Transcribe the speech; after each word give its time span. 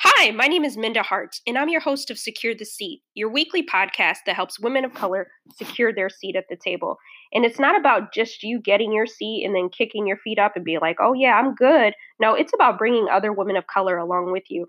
Hi, 0.00 0.30
my 0.30 0.46
name 0.46 0.64
is 0.64 0.76
Minda 0.76 1.02
Harts, 1.02 1.42
and 1.44 1.58
I'm 1.58 1.68
your 1.68 1.80
host 1.80 2.08
of 2.08 2.20
Secure 2.20 2.54
the 2.54 2.64
Seat, 2.64 3.02
your 3.14 3.28
weekly 3.28 3.66
podcast 3.66 4.18
that 4.26 4.36
helps 4.36 4.60
women 4.60 4.84
of 4.84 4.94
color 4.94 5.26
secure 5.56 5.92
their 5.92 6.08
seat 6.08 6.36
at 6.36 6.44
the 6.48 6.56
table. 6.56 6.98
And 7.32 7.44
it's 7.44 7.58
not 7.58 7.76
about 7.76 8.14
just 8.14 8.44
you 8.44 8.60
getting 8.60 8.92
your 8.92 9.06
seat 9.06 9.44
and 9.44 9.56
then 9.56 9.68
kicking 9.68 10.06
your 10.06 10.18
feet 10.18 10.38
up 10.38 10.52
and 10.54 10.64
be 10.64 10.78
like, 10.80 10.98
oh, 11.00 11.14
yeah, 11.14 11.32
I'm 11.32 11.52
good. 11.52 11.94
No, 12.20 12.34
it's 12.34 12.52
about 12.54 12.78
bringing 12.78 13.08
other 13.08 13.32
women 13.32 13.56
of 13.56 13.66
color 13.66 13.98
along 13.98 14.30
with 14.30 14.44
you 14.48 14.66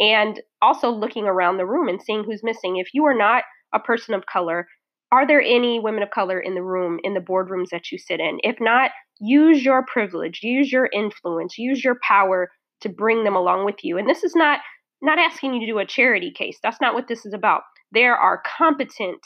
and 0.00 0.40
also 0.60 0.90
looking 0.90 1.26
around 1.26 1.58
the 1.58 1.66
room 1.66 1.86
and 1.86 2.02
seeing 2.02 2.24
who's 2.24 2.42
missing. 2.42 2.78
If 2.78 2.88
you 2.92 3.04
are 3.04 3.16
not 3.16 3.44
a 3.72 3.78
person 3.78 4.14
of 4.14 4.26
color, 4.26 4.66
are 5.12 5.24
there 5.24 5.42
any 5.42 5.78
women 5.78 6.02
of 6.02 6.10
color 6.10 6.40
in 6.40 6.56
the 6.56 6.62
room, 6.62 6.98
in 7.04 7.14
the 7.14 7.20
boardrooms 7.20 7.68
that 7.70 7.92
you 7.92 7.98
sit 7.98 8.18
in? 8.18 8.40
If 8.42 8.56
not, 8.58 8.90
use 9.20 9.64
your 9.64 9.86
privilege, 9.86 10.40
use 10.42 10.72
your 10.72 10.88
influence, 10.92 11.56
use 11.56 11.84
your 11.84 11.98
power 12.02 12.50
to 12.80 12.88
bring 12.88 13.22
them 13.22 13.36
along 13.36 13.64
with 13.64 13.84
you. 13.84 13.96
And 13.96 14.08
this 14.08 14.24
is 14.24 14.34
not 14.34 14.58
not 15.02 15.18
asking 15.18 15.54
you 15.54 15.60
to 15.60 15.66
do 15.66 15.78
a 15.78 15.86
charity 15.86 16.30
case. 16.30 16.58
That's 16.62 16.80
not 16.80 16.94
what 16.94 17.08
this 17.08 17.26
is 17.26 17.34
about. 17.34 17.62
There 17.92 18.16
are 18.16 18.42
competent 18.58 19.20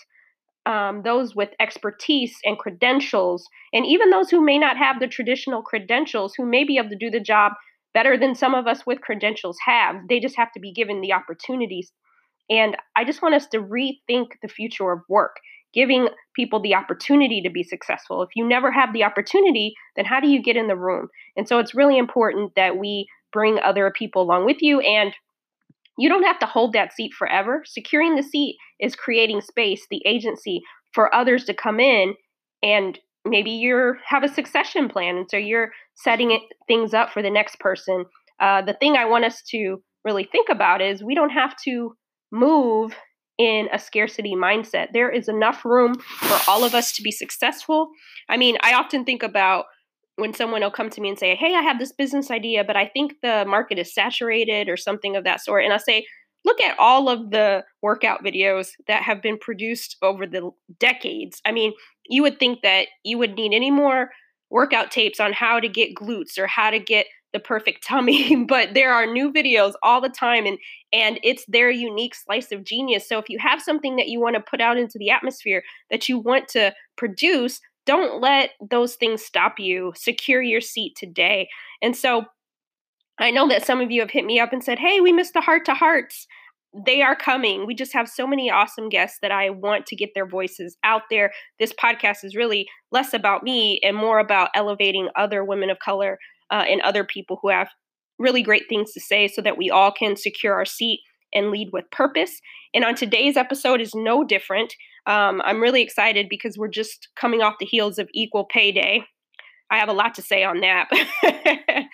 um, 0.67 1.03
those 1.05 1.37
with 1.37 1.51
expertise 1.61 2.37
and 2.45 2.59
credentials, 2.59 3.49
and 3.73 3.87
even 3.87 4.11
those 4.11 4.31
who 4.31 4.45
may 4.45 4.59
not 4.59 4.77
have 4.77 4.99
the 4.99 5.07
traditional 5.07 5.63
credentials, 5.63 6.35
who 6.37 6.45
may 6.45 6.65
be 6.65 6.77
able 6.77 6.89
to 6.89 6.97
do 6.97 7.09
the 7.09 7.21
job 7.21 7.53
better 7.95 8.19
than 8.19 8.35
some 8.35 8.55
of 8.55 8.67
us 8.67 8.85
with 8.85 9.01
credentials 9.01 9.57
have. 9.65 9.97
They 10.09 10.19
just 10.21 10.37
have 10.37 10.53
to 10.53 10.61
be 10.61 10.73
given 10.73 11.01
the 11.01 11.13
opportunities. 11.13 11.93
And 12.51 12.77
I 12.97 13.05
just 13.05 13.23
want 13.23 13.35
us 13.35 13.47
to 13.49 13.59
rethink 13.59 14.27
the 14.43 14.49
future 14.49 14.91
of 14.91 15.01
work, 15.09 15.37
giving 15.73 16.09
people 16.35 16.61
the 16.61 16.75
opportunity 16.75 17.41
to 17.43 17.51
be 17.51 17.63
successful. 17.63 18.23
If 18.23 18.31
you 18.35 18.47
never 18.47 18.71
have 18.71 18.93
the 18.93 19.05
opportunity, 19.05 19.75
then 19.95 20.05
how 20.05 20.21
do 20.21 20.29
you 20.29 20.43
get 20.43 20.57
in 20.57 20.67
the 20.67 20.77
room? 20.77 21.09
And 21.37 21.49
so 21.49 21.59
it's 21.59 21.75
really 21.75 21.97
important 21.97 22.53
that 22.57 22.77
we 22.77 23.07
bring 23.33 23.59
other 23.61 23.93
people 23.97 24.23
along 24.23 24.45
with 24.47 24.59
you 24.61 24.81
and 24.81 25.15
you 25.99 26.09
don't 26.09 26.25
have 26.25 26.39
to 26.41 26.47
hold 26.47 26.73
that 26.73 26.93
seat 26.93 27.13
forever. 27.15 27.63
Securing 27.67 28.17
the 28.17 28.23
seat 28.23 28.57
is 28.81 28.95
creating 28.95 29.41
space, 29.41 29.87
the 29.91 30.03
agency 30.07 30.63
for 30.93 31.15
others 31.15 31.45
to 31.45 31.55
come 31.55 31.81
in 31.81 32.15
and 32.63 32.99
maybe 33.25 33.51
you 33.51 33.95
have 34.07 34.23
a 34.23 34.29
succession 34.29 34.89
plan 34.89 35.17
and 35.17 35.27
so 35.31 35.37
you're 35.37 35.71
setting 35.95 36.31
it, 36.31 36.43
things 36.69 36.95
up 36.95 37.11
for 37.11 37.23
the 37.23 37.31
next 37.31 37.59
person. 37.59 38.05
Uh, 38.41 38.63
the 38.63 38.75
thing 38.75 38.97
I 38.97 39.05
want 39.05 39.25
us 39.25 39.43
to 39.51 39.83
really 40.05 40.25
think 40.25 40.49
about 40.49 40.81
is 40.81 41.03
we 41.03 41.15
don't 41.15 41.31
have 41.31 41.55
to 41.65 41.95
move 42.31 42.95
in 43.39 43.69
a 43.73 43.79
scarcity 43.79 44.35
mindset. 44.35 44.89
There 44.93 45.11
is 45.11 45.29
enough 45.29 45.65
room 45.65 45.95
for 45.99 46.39
all 46.51 46.65
of 46.65 46.75
us 46.75 46.93
to 46.93 47.03
be 47.03 47.11
successful. 47.11 47.89
I 48.29 48.37
mean, 48.37 48.57
I 48.63 48.75
often 48.75 49.05
think 49.05 49.23
about 49.23 49.67
when 50.17 50.35
someone 50.35 50.63
will 50.63 50.71
come 50.71 50.91
to 50.91 51.01
me 51.01 51.09
and 51.09 51.19
say, 51.19 51.35
Hey, 51.35 51.55
I 51.55 51.63
have 51.63 51.79
this 51.79 51.93
business 51.93 52.31
idea, 52.31 52.65
but 52.65 52.77
I 52.77 52.87
think 52.87 53.15
the 53.23 53.45
market 53.47 53.79
is 53.79 53.95
saturated 53.95 54.69
or 54.69 54.77
something 54.77 55.17
of 55.17 55.25
that 55.25 55.43
sort. 55.43 55.65
And 55.65 55.73
I 55.73 55.79
say, 55.79 56.07
Look 56.45 56.61
at 56.61 56.79
all 56.79 57.09
of 57.09 57.31
the 57.31 57.65
workout 57.83 58.25
videos 58.25 58.69
that 58.87 59.03
have 59.03 59.21
been 59.21 59.37
produced 59.37 59.97
over 60.01 60.27
the 60.27 60.51
decades. 60.79 61.41
I 61.45 61.51
mean, 61.51 61.73
you 62.09 62.23
would 62.23 62.39
think 62.39 62.61
that 62.63 62.87
you 63.05 63.19
would 63.19 63.35
need 63.35 63.53
any 63.53 63.71
more 63.71 64.11
workout 64.49 64.93
tapes 64.93 65.19
on 65.19 65.33
how 65.33 65.59
to 65.59 65.69
get 65.69 65.95
glutes 65.95 66.39
or 66.39 66.47
how 66.47 66.71
to 66.71 66.79
get 66.79 67.07
the 67.33 67.41
perfect 67.41 67.85
tummy 67.85 68.45
but 68.49 68.73
there 68.75 68.93
are 68.93 69.05
new 69.05 69.33
videos 69.33 69.73
all 69.83 70.01
the 70.01 70.09
time 70.09 70.47
and 70.47 70.59
and 70.93 71.19
it's 71.23 71.45
their 71.49 71.71
unique 71.71 72.15
slice 72.15 72.53
of 72.53 72.65
genius 72.65 73.09
so 73.09 73.19
if 73.19 73.29
you 73.29 73.39
have 73.39 73.61
something 73.61 73.97
that 73.97 74.09
you 74.09 74.21
want 74.21 74.37
to 74.37 74.41
put 74.41 74.61
out 74.61 74.79
into 74.79 74.99
the 74.99 75.11
atmosphere 75.11 75.63
that 75.91 76.09
you 76.09 76.19
want 76.19 76.49
to 76.49 76.73
produce 76.97 77.61
don't 77.87 78.21
let 78.21 78.51
those 78.71 78.97
things 78.97 79.25
stop 79.25 79.59
you. 79.59 79.93
Secure 79.97 80.43
your 80.43 80.61
seat 80.61 80.95
today. 80.97 81.49
And 81.81 81.97
so 81.97 82.25
I 83.19 83.31
know 83.31 83.49
that 83.49 83.65
some 83.65 83.81
of 83.81 83.91
you 83.91 84.01
have 84.01 84.11
hit 84.11 84.25
me 84.27 84.39
up 84.39 84.53
and 84.53 84.63
said, 84.63 84.79
hey, 84.79 85.01
we 85.01 85.13
missed 85.13 85.33
the 85.33 85.41
heart 85.41 85.65
to 85.67 85.75
hearts. 85.75 86.27
They 86.85 87.01
are 87.01 87.17
coming. 87.17 87.65
We 87.67 87.75
just 87.75 87.95
have 87.95 88.09
so 88.09 88.27
many 88.27 88.51
awesome 88.51 88.91
guests 88.91 89.19
that 89.23 89.31
I 89.31 89.49
want 89.49 89.87
to 89.87 89.97
get 89.97 90.11
their 90.15 90.27
voices 90.27 90.77
out 90.85 91.03
there. 91.09 91.33
This 91.59 91.73
podcast 91.73 92.25
is 92.25 92.37
really 92.37 92.67
less 92.93 93.15
about 93.15 93.43
me 93.43 93.81
and 93.83 93.97
more 93.97 94.19
about 94.19 94.51
elevating 94.55 95.09
other 95.17 95.43
women 95.43 95.71
of 95.71 95.79
color 95.79 96.19
uh, 96.51 96.65
and 96.69 96.83
other 96.83 97.05
people 97.05 97.39
who 97.41 97.49
have 97.49 97.69
really 98.19 98.43
great 98.43 98.65
things 98.69 98.93
to 98.93 99.01
say 99.01 99.29
so 99.29 99.41
that 99.41 99.57
we 99.57 99.71
all 99.71 99.93
can 99.93 100.17
secure 100.17 100.55
our 100.55 100.67
seat 100.67 101.01
and 101.33 101.51
lead 101.51 101.69
with 101.73 101.91
purpose. 101.91 102.41
And 102.75 102.85
on 102.85 102.95
today's 102.95 103.37
episode 103.37 103.81
is 103.81 103.95
no 103.95 104.25
different. 104.25 104.75
Um, 105.07 105.41
I'm 105.45 105.61
really 105.61 105.83
excited 105.83 106.27
because 106.29 106.59
we're 106.59 106.69
just 106.69 107.09
coming 107.17 107.41
off 107.43 107.55
the 107.61 107.67
heels 107.67 107.99
of 107.99 108.09
Equal 108.13 108.45
Pay 108.45 108.73
Day. 108.73 109.05
I 109.71 109.79
have 109.79 109.89
a 109.89 109.93
lot 109.93 110.15
to 110.15 110.23
say 110.23 110.45
on 110.45 110.61
that, 110.61 110.89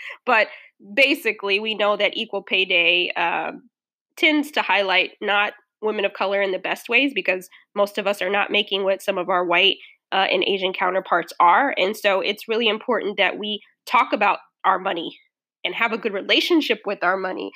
but 0.26 0.48
basically, 0.94 1.58
we 1.58 1.74
know 1.74 1.96
that 1.96 2.16
Equal 2.16 2.42
Pay 2.42 2.64
Day 2.64 3.10
uh, 3.16 3.52
tends 4.16 4.50
to 4.52 4.62
highlight 4.62 5.12
not 5.20 5.54
women 5.80 6.04
of 6.04 6.12
color 6.12 6.40
in 6.40 6.52
the 6.52 6.58
best 6.58 6.88
ways 6.88 7.12
because 7.14 7.48
most 7.74 7.98
of 7.98 8.06
us 8.06 8.22
are 8.22 8.30
not 8.30 8.50
making 8.50 8.84
what 8.84 9.02
some 9.02 9.18
of 9.18 9.28
our 9.28 9.44
white 9.44 9.76
uh, 10.12 10.26
and 10.30 10.44
Asian 10.46 10.72
counterparts 10.72 11.32
are. 11.40 11.74
And 11.76 11.96
so 11.96 12.20
it's 12.20 12.48
really 12.48 12.68
important 12.68 13.16
that 13.16 13.38
we 13.38 13.60
talk 13.86 14.12
about 14.12 14.38
our 14.64 14.78
money 14.78 15.18
and 15.64 15.74
have 15.74 15.92
a 15.92 15.98
good 15.98 16.12
relationship 16.12 16.80
with 16.84 17.02
our 17.02 17.16
money. 17.16 17.50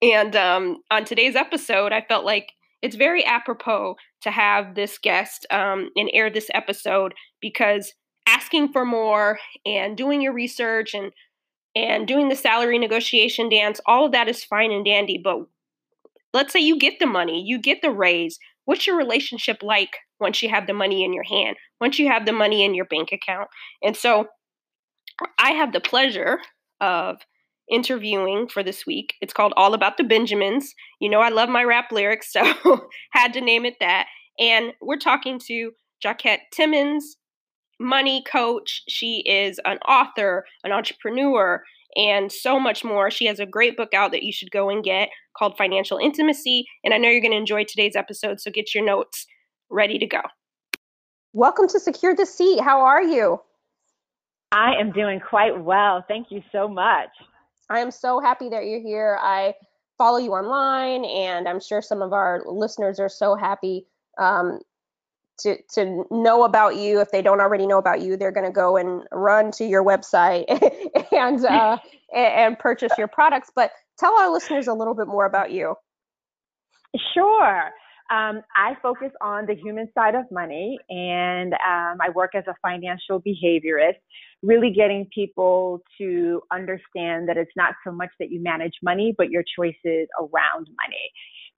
And 0.00 0.34
um, 0.34 0.78
on 0.90 1.04
today's 1.04 1.36
episode, 1.36 1.92
I 1.92 2.04
felt 2.08 2.24
like 2.24 2.52
it's 2.82 2.96
very 2.96 3.24
apropos 3.24 3.96
to 4.22 4.30
have 4.30 4.74
this 4.74 4.98
guest 4.98 5.46
um, 5.50 5.90
and 5.96 6.10
air 6.12 6.28
this 6.28 6.50
episode 6.52 7.14
because 7.40 7.92
asking 8.26 8.72
for 8.72 8.84
more 8.84 9.38
and 9.64 9.96
doing 9.96 10.20
your 10.20 10.32
research 10.32 10.94
and 10.94 11.12
and 11.74 12.06
doing 12.06 12.28
the 12.28 12.36
salary 12.36 12.78
negotiation 12.78 13.48
dance 13.48 13.80
all 13.86 14.06
of 14.06 14.12
that 14.12 14.28
is 14.28 14.44
fine 14.44 14.70
and 14.70 14.84
dandy 14.84 15.20
but 15.22 15.38
let's 16.34 16.52
say 16.52 16.60
you 16.60 16.78
get 16.78 16.98
the 17.00 17.06
money 17.06 17.42
you 17.44 17.58
get 17.58 17.80
the 17.82 17.90
raise 17.90 18.38
what's 18.64 18.86
your 18.86 18.96
relationship 18.96 19.62
like 19.62 19.96
once 20.20 20.42
you 20.42 20.48
have 20.48 20.66
the 20.66 20.74
money 20.74 21.04
in 21.04 21.12
your 21.12 21.24
hand 21.24 21.56
once 21.80 21.98
you 21.98 22.06
have 22.08 22.26
the 22.26 22.32
money 22.32 22.64
in 22.64 22.74
your 22.74 22.84
bank 22.84 23.10
account? 23.12 23.48
And 23.82 23.96
so 23.96 24.28
i 25.38 25.50
have 25.50 25.72
the 25.72 25.80
pleasure 25.80 26.40
of 26.80 27.18
interviewing 27.72 28.46
for 28.48 28.62
this 28.62 28.86
week. 28.86 29.14
It's 29.20 29.32
called 29.32 29.54
All 29.56 29.74
About 29.74 29.96
the 29.96 30.04
Benjamins. 30.04 30.74
You 31.00 31.08
know, 31.08 31.20
I 31.20 31.30
love 31.30 31.48
my 31.48 31.64
rap 31.64 31.90
lyrics, 31.90 32.32
so 32.32 32.88
had 33.12 33.32
to 33.32 33.40
name 33.40 33.64
it 33.64 33.76
that. 33.80 34.06
And 34.38 34.72
we're 34.80 34.98
talking 34.98 35.40
to 35.46 35.72
Jacquette 36.04 36.50
Timmons, 36.52 37.16
money 37.80 38.22
coach. 38.30 38.82
She 38.88 39.22
is 39.26 39.58
an 39.64 39.78
author, 39.78 40.44
an 40.64 40.72
entrepreneur, 40.72 41.62
and 41.96 42.30
so 42.30 42.60
much 42.60 42.84
more. 42.84 43.10
She 43.10 43.26
has 43.26 43.40
a 43.40 43.46
great 43.46 43.76
book 43.76 43.94
out 43.94 44.12
that 44.12 44.22
you 44.22 44.32
should 44.32 44.50
go 44.50 44.70
and 44.70 44.84
get 44.84 45.08
called 45.36 45.56
Financial 45.56 45.98
Intimacy. 45.98 46.66
And 46.84 46.94
I 46.94 46.98
know 46.98 47.08
you're 47.08 47.20
going 47.20 47.32
to 47.32 47.38
enjoy 47.38 47.64
today's 47.64 47.96
episode, 47.96 48.40
so 48.40 48.50
get 48.50 48.74
your 48.74 48.84
notes 48.84 49.26
ready 49.70 49.98
to 49.98 50.06
go. 50.06 50.20
Welcome 51.32 51.68
to 51.68 51.80
Secure 51.80 52.14
the 52.14 52.26
Seat. 52.26 52.60
How 52.60 52.82
are 52.82 53.02
you? 53.02 53.40
I 54.52 54.74
am 54.78 54.92
doing 54.92 55.18
quite 55.18 55.62
well. 55.62 56.04
Thank 56.06 56.26
you 56.30 56.42
so 56.52 56.68
much. 56.68 57.08
I 57.70 57.80
am 57.80 57.90
so 57.90 58.20
happy 58.20 58.48
that 58.50 58.66
you're 58.66 58.80
here. 58.80 59.18
I 59.20 59.54
follow 59.98 60.18
you 60.18 60.32
online, 60.32 61.04
and 61.04 61.48
I'm 61.48 61.60
sure 61.60 61.82
some 61.82 62.02
of 62.02 62.12
our 62.12 62.42
listeners 62.46 62.98
are 62.98 63.08
so 63.08 63.36
happy 63.36 63.86
um, 64.18 64.60
to 65.38 65.56
to 65.74 66.04
know 66.10 66.44
about 66.44 66.76
you. 66.76 67.00
If 67.00 67.10
they 67.10 67.22
don't 67.22 67.40
already 67.40 67.66
know 67.66 67.78
about 67.78 68.00
you, 68.00 68.16
they're 68.16 68.32
going 68.32 68.46
to 68.46 68.52
go 68.52 68.76
and 68.76 69.02
run 69.12 69.50
to 69.52 69.64
your 69.64 69.84
website 69.84 70.44
and 71.12 71.44
uh, 71.44 71.78
and 72.14 72.58
purchase 72.58 72.92
your 72.98 73.08
products. 73.08 73.50
But 73.54 73.72
tell 73.98 74.18
our 74.18 74.30
listeners 74.30 74.66
a 74.66 74.74
little 74.74 74.94
bit 74.94 75.06
more 75.06 75.26
about 75.26 75.52
you. 75.52 75.74
Sure. 77.14 77.70
Um, 78.10 78.42
I 78.54 78.76
focus 78.82 79.10
on 79.22 79.46
the 79.46 79.54
human 79.54 79.88
side 79.94 80.14
of 80.14 80.24
money, 80.30 80.78
and 80.90 81.54
um, 81.54 81.98
I 82.00 82.10
work 82.14 82.34
as 82.34 82.44
a 82.46 82.54
financial 82.60 83.22
behaviorist, 83.22 84.00
really 84.42 84.70
getting 84.70 85.06
people 85.14 85.82
to 85.98 86.42
understand 86.52 87.28
that 87.28 87.36
it's 87.36 87.52
not 87.56 87.74
so 87.86 87.92
much 87.92 88.10
that 88.18 88.30
you 88.30 88.42
manage 88.42 88.72
money, 88.82 89.14
but 89.16 89.30
your 89.30 89.44
choices 89.56 90.08
around 90.18 90.66
money. 90.82 91.10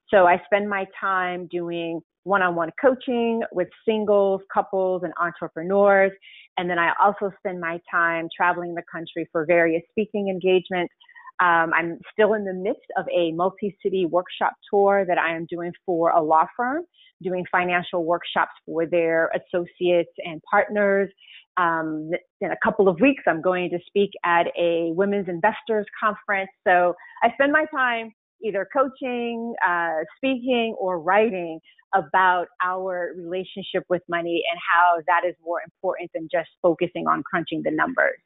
So 0.09 0.27
I 0.27 0.41
spend 0.45 0.69
my 0.69 0.87
time 1.01 1.49
doing 1.51 2.01
one 2.25 2.43
on 2.43 2.55
one 2.55 2.71
coaching 2.81 3.43
with 3.53 3.69
singles, 3.87 4.43
couples, 4.53 5.03
and 5.03 5.13
entrepreneurs. 5.21 6.13
And 6.57 6.69
then 6.71 6.79
I 6.79 6.93
also 7.03 7.33
spend 7.39 7.61
my 7.61 7.81
time 7.91 8.29
traveling 8.35 8.75
the 8.75 8.83
country 8.91 9.29
for 9.33 9.45
various 9.47 9.83
speaking 9.91 10.29
engagements 10.29 10.93
um, 11.41 11.73
I'm 11.75 11.99
still 12.13 12.35
in 12.35 12.45
the 12.45 12.53
midst 12.53 12.87
of 12.97 13.07
a 13.15 13.33
multi 13.33 13.77
city 13.83 14.07
workshop 14.07 14.55
tour 14.71 15.05
that 15.07 15.19
I 15.19 15.35
am 15.35 15.47
doing 15.47 15.73
for 15.85 16.11
a 16.11 16.23
law 16.23 16.47
firm, 16.57 16.85
doing 17.23 17.45
financial 17.51 18.05
workshops 18.05 18.53
for 18.65 18.87
their 18.87 19.31
associates 19.35 20.13
and 20.19 20.41
partners. 20.49 21.11
Um, 21.57 22.11
in 22.41 22.51
a 22.51 22.57
couple 22.65 22.89
of 22.89 23.01
weeks, 23.01 23.23
I'm 23.27 23.41
going 23.41 23.71
to 23.71 23.79
speak 23.87 24.11
at 24.25 24.47
a 24.59 24.91
women's 24.93 25.29
investors 25.29 25.87
conference. 26.03 26.51
So 26.67 26.95
I 27.23 27.33
spend 27.35 27.53
my 27.53 27.65
time 27.67 28.13
either 28.43 28.69
coaching, 28.73 29.55
uh, 29.67 30.01
speaking, 30.17 30.75
or 30.79 30.99
writing 31.01 31.61
about 31.95 32.49
our 32.63 33.13
relationship 33.17 33.85
with 33.89 34.03
money 34.09 34.43
and 34.51 34.61
how 34.61 35.01
that 35.07 35.23
is 35.27 35.35
more 35.45 35.61
important 35.65 36.11
than 36.13 36.29
just 36.31 36.51
focusing 36.61 37.07
on 37.07 37.23
crunching 37.23 37.63
the 37.63 37.71
numbers. 37.71 38.19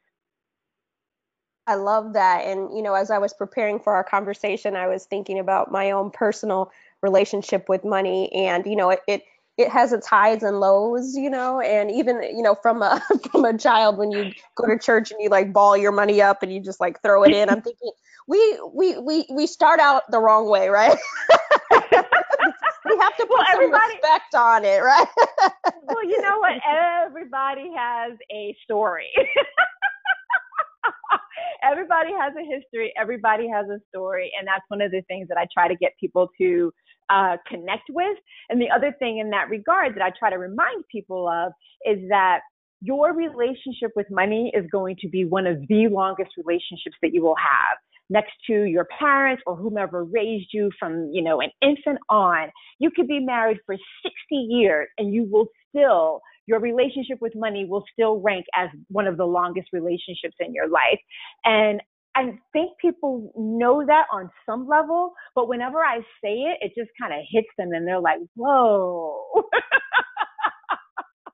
I 1.67 1.75
love 1.75 2.13
that. 2.13 2.45
And, 2.45 2.75
you 2.75 2.81
know, 2.81 2.95
as 2.95 3.11
I 3.11 3.19
was 3.19 3.31
preparing 3.31 3.79
for 3.79 3.93
our 3.93 4.03
conversation, 4.03 4.75
I 4.75 4.87
was 4.87 5.05
thinking 5.05 5.37
about 5.37 5.71
my 5.71 5.91
own 5.91 6.09
personal 6.09 6.71
relationship 7.03 7.69
with 7.69 7.85
money. 7.85 8.33
And, 8.33 8.65
you 8.65 8.75
know, 8.75 8.89
it, 8.89 9.01
it, 9.07 9.23
it 9.59 9.69
has 9.69 9.91
its 9.91 10.07
highs 10.07 10.41
and 10.41 10.61
lows, 10.61 11.17
you 11.17 11.29
know, 11.29 11.59
and 11.59 11.91
even, 11.91 12.23
you 12.23 12.41
know, 12.41 12.55
from 12.55 12.81
a 12.81 13.01
from 13.31 13.43
a 13.43 13.57
child 13.57 13.97
when 13.97 14.09
you 14.09 14.31
go 14.55 14.65
to 14.65 14.79
church 14.79 15.11
and 15.11 15.21
you 15.21 15.29
like 15.29 15.51
ball 15.51 15.75
your 15.75 15.91
money 15.91 16.21
up 16.21 16.41
and 16.41 16.53
you 16.53 16.61
just 16.61 16.79
like 16.79 17.01
throw 17.01 17.23
it 17.23 17.33
in. 17.33 17.49
I'm 17.49 17.61
thinking 17.61 17.91
we 18.27 18.59
we 18.73 18.97
we 18.99 19.27
we 19.29 19.45
start 19.45 19.81
out 19.81 20.09
the 20.09 20.19
wrong 20.19 20.47
way, 20.47 20.69
right? 20.69 20.97
we 21.71 21.77
have 21.81 23.17
to 23.17 23.25
put 23.25 23.29
well, 23.29 23.45
some 23.51 23.71
respect 23.71 24.33
on 24.33 24.63
it, 24.63 24.81
right? 24.81 25.07
well, 25.83 26.05
you 26.05 26.21
know 26.21 26.39
what? 26.39 26.53
Everybody 27.05 27.69
has 27.75 28.13
a 28.31 28.55
story. 28.63 29.09
everybody 31.63 32.11
has 32.13 32.33
a 32.35 32.45
history, 32.45 32.93
everybody 32.97 33.49
has 33.49 33.67
a 33.67 33.79
story, 33.89 34.31
and 34.39 34.47
that's 34.47 34.63
one 34.69 34.81
of 34.81 34.91
the 34.91 35.01
things 35.09 35.27
that 35.27 35.37
I 35.37 35.47
try 35.53 35.67
to 35.67 35.75
get 35.75 35.91
people 35.99 36.29
to 36.37 36.71
uh, 37.09 37.37
connect 37.47 37.89
with. 37.89 38.17
And 38.49 38.61
the 38.61 38.69
other 38.69 38.95
thing 38.99 39.19
in 39.19 39.29
that 39.31 39.49
regard 39.49 39.95
that 39.95 40.01
I 40.01 40.11
try 40.17 40.29
to 40.29 40.37
remind 40.37 40.83
people 40.91 41.27
of 41.27 41.53
is 41.85 42.07
that 42.09 42.41
your 42.81 43.13
relationship 43.13 43.91
with 43.95 44.07
money 44.09 44.51
is 44.55 44.65
going 44.71 44.95
to 45.01 45.09
be 45.09 45.25
one 45.25 45.45
of 45.45 45.67
the 45.67 45.87
longest 45.91 46.31
relationships 46.37 46.95
that 47.01 47.13
you 47.13 47.21
will 47.21 47.35
have 47.35 47.77
next 48.09 48.31
to 48.47 48.63
your 48.63 48.87
parents 48.97 49.43
or 49.45 49.55
whomever 49.55 50.03
raised 50.03 50.47
you 50.51 50.71
from, 50.79 51.09
you 51.11 51.21
know, 51.21 51.41
an 51.41 51.49
infant 51.61 51.99
on. 52.09 52.49
You 52.79 52.89
could 52.95 53.07
be 53.07 53.19
married 53.19 53.57
for 53.65 53.75
60 53.75 54.13
years 54.31 54.87
and 54.97 55.13
you 55.13 55.27
will 55.29 55.47
still 55.69 56.21
your 56.49 56.59
relationship 56.59 57.19
with 57.21 57.33
money 57.35 57.63
will 57.63 57.83
still 57.93 58.19
rank 58.21 58.43
as 58.55 58.69
one 58.87 59.05
of 59.05 59.17
the 59.17 59.25
longest 59.25 59.67
relationships 59.71 60.35
in 60.39 60.51
your 60.51 60.67
life. 60.67 60.99
And 61.45 61.79
I 62.15 62.37
think 62.53 62.71
people 62.81 63.31
know 63.37 63.85
that 63.85 64.05
on 64.13 64.29
some 64.45 64.67
level, 64.67 65.13
but 65.35 65.47
whenever 65.47 65.79
I 65.79 65.99
say 66.23 66.33
it, 66.33 66.57
it 66.61 66.71
just 66.77 66.91
kind 67.01 67.13
of 67.13 67.21
hits 67.29 67.47
them 67.57 67.71
and 67.73 67.87
they're 67.87 68.01
like, 68.01 68.19
whoa. 68.35 69.23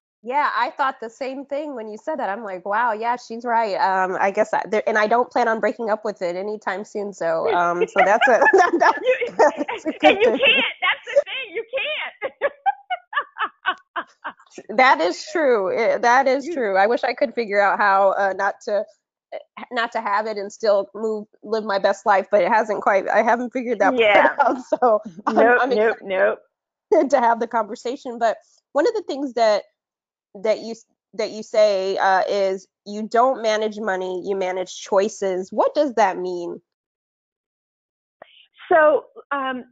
yeah, 0.24 0.52
I 0.56 0.72
thought 0.72 0.98
the 1.02 1.10
same 1.10 1.46
thing 1.46 1.76
when 1.76 1.88
you 1.90 1.98
said 1.98 2.18
that. 2.20 2.30
I'm 2.30 2.44
like, 2.44 2.66
wow, 2.66 2.94
yeah, 2.94 3.16
she's 3.18 3.46
right. 3.46 3.76
Um, 3.76 4.18
I 4.20 4.32
guess, 4.32 4.52
that, 4.52 4.84
and 4.88 4.98
I 4.98 5.08
don't 5.08 5.32
plan 5.32 5.48
on 5.48 5.60
breaking 5.60 5.90
up 5.90 6.06
with 6.06 6.22
it 6.22 6.36
anytime 6.36 6.86
soon. 6.86 7.14
So, 7.14 7.52
um, 7.54 7.88
so 7.88 8.02
that's 8.06 8.28
a, 8.28 8.32
that, 8.54 8.96
that, 9.38 9.54
that's 9.68 9.86
a 9.88 9.94
and 10.04 10.18
you 10.22 10.30
thing. 10.30 10.40
can't. 10.40 10.76
That's 10.82 11.06
the 11.06 11.18
thing. 11.26 11.56
You 11.56 11.66
can't 11.72 12.32
that 14.70 15.02
is 15.02 15.26
true. 15.32 15.98
That 16.02 16.28
is 16.28 16.50
true. 16.50 16.78
I 16.78 16.88
wish 16.88 17.04
I 17.04 17.14
could 17.14 17.34
figure 17.34 17.62
out 17.62 17.80
how 17.80 18.12
uh, 18.12 18.34
not 18.36 18.56
to 18.66 18.86
not 19.72 19.92
to 19.94 20.02
have 20.02 20.28
it 20.28 20.38
and 20.38 20.52
still 20.52 20.90
move 20.94 21.28
live 21.44 21.64
my 21.64 21.80
best 21.80 22.06
life, 22.06 22.28
but 22.32 22.42
it 22.42 22.50
hasn't 22.50 22.82
quite. 22.82 23.08
I 23.08 23.22
haven't 23.22 23.52
figured 23.52 23.80
that 23.80 23.98
yeah. 23.98 24.36
out. 24.40 24.58
So 24.70 25.02
nope, 25.32 25.58
I'm, 25.60 25.60
I'm 25.62 25.70
nope, 25.70 25.98
nope. 26.02 26.40
to 27.10 27.20
have 27.20 27.40
the 27.40 27.48
conversation. 27.48 28.18
But 28.20 28.38
one 28.74 28.88
of 28.88 28.94
the 28.94 29.04
things 29.04 29.34
that 29.34 29.64
that 30.44 30.60
you 30.60 30.76
that 31.14 31.32
you 31.32 31.44
say 31.44 31.98
uh, 31.98 32.24
is 32.28 32.68
you 32.86 33.08
don't 33.08 33.42
manage 33.42 33.78
money, 33.80 34.24
you 34.26 34.36
manage 34.36 34.76
choices. 34.82 35.50
What 35.52 35.74
does 35.74 35.94
that 35.96 36.18
mean? 36.18 36.62
So 38.72 39.06
um, 39.32 39.64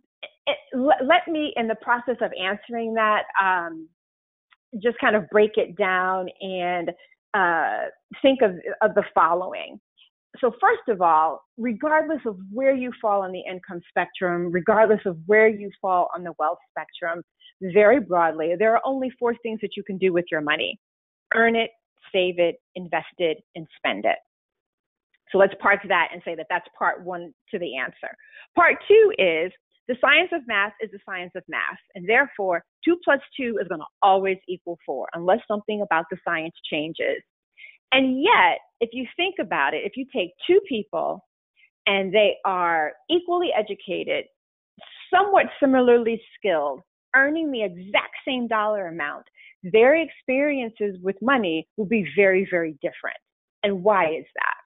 it, 0.48 0.58
let 0.74 1.28
me, 1.28 1.54
in 1.56 1.68
the 1.68 1.76
process 1.76 2.18
of 2.22 2.32
answering 2.40 2.96
that, 2.96 3.24
um, 3.42 3.88
just 4.82 4.98
kind 5.00 5.16
of 5.16 5.30
break 5.30 5.52
it 5.58 5.76
down 5.76 6.28
and 6.42 6.92
uh, 7.34 7.86
think 8.22 8.42
of, 8.42 8.52
of 8.82 8.96
the 8.96 9.04
following. 9.14 9.80
So, 10.40 10.52
first 10.60 10.88
of 10.88 11.02
all, 11.02 11.44
regardless 11.58 12.22
of 12.26 12.38
where 12.52 12.74
you 12.74 12.92
fall 13.02 13.22
on 13.22 13.32
the 13.32 13.42
income 13.42 13.82
spectrum, 13.90 14.52
regardless 14.52 15.02
of 15.06 15.18
where 15.28 15.48
you 15.48 15.70
fall 15.82 16.10
on 16.16 16.24
the 16.24 16.34
wealth 16.40 16.58
spectrum, 16.72 17.24
very 17.62 18.00
broadly, 18.00 18.56
there 18.58 18.76
are 18.76 18.82
only 18.84 19.12
four 19.20 19.36
things 19.44 19.60
that 19.62 19.78
you 19.78 19.84
can 19.84 19.98
do 19.98 20.12
with 20.12 20.26
your 20.32 20.42
money 20.42 20.80
earn 21.36 21.56
it, 21.56 21.72
save 22.12 22.40
it, 22.40 22.56
invest 22.76 23.06
it, 23.18 23.44
and 23.56 23.66
spend 23.78 24.06
it. 24.06 24.18
So 25.32 25.38
let's 25.40 25.54
park 25.60 25.80
that 25.88 26.10
and 26.14 26.22
say 26.24 26.36
that 26.36 26.46
that's 26.50 26.68
part 26.78 27.04
one 27.04 27.34
to 27.52 27.60
the 27.60 27.76
answer. 27.76 28.16
Part 28.56 28.78
two 28.88 29.14
is 29.18 29.52
the 29.88 29.96
science 30.00 30.30
of 30.32 30.42
math 30.48 30.74
is 30.80 30.92
the 30.92 31.00
science 31.06 31.32
of 31.36 31.44
math, 31.48 31.80
and 31.96 32.08
therefore, 32.08 32.64
2 32.86 32.98
plus 33.04 33.20
2 33.40 33.60
is 33.62 33.68
going 33.68 33.80
to 33.82 33.88
always 34.02 34.38
equal 34.48 34.78
4 34.86 35.08
unless 35.14 35.40
something 35.48 35.82
about 35.82 36.06
the 36.12 36.18
science 36.26 36.56
changes. 36.70 37.22
And 37.92 38.22
yet, 38.22 38.60
if 38.80 38.90
you 38.94 39.06
think 39.16 39.36
about 39.40 39.74
it, 39.74 39.84
if 39.86 39.94
you 39.96 40.06
take 40.14 40.32
two 40.48 40.60
people 40.68 41.24
and 41.86 42.14
they 42.14 42.38
are 42.44 42.94
equally 43.10 43.50
educated, 43.58 44.26
somewhat 45.14 45.46
similarly 45.60 46.22
skilled, 46.38 46.82
earning 47.16 47.52
the 47.52 47.64
exact 47.64 48.16
same 48.28 48.48
dollar 48.48 48.88
amount, 48.88 49.26
their 49.62 49.96
experiences 49.96 50.98
with 51.02 51.16
money 51.22 51.68
will 51.78 51.86
be 51.86 52.06
very, 52.16 52.48
very 52.50 52.72
different. 52.82 53.18
And 53.64 53.84
why 53.84 54.06
is 54.08 54.26
that? 54.36 54.64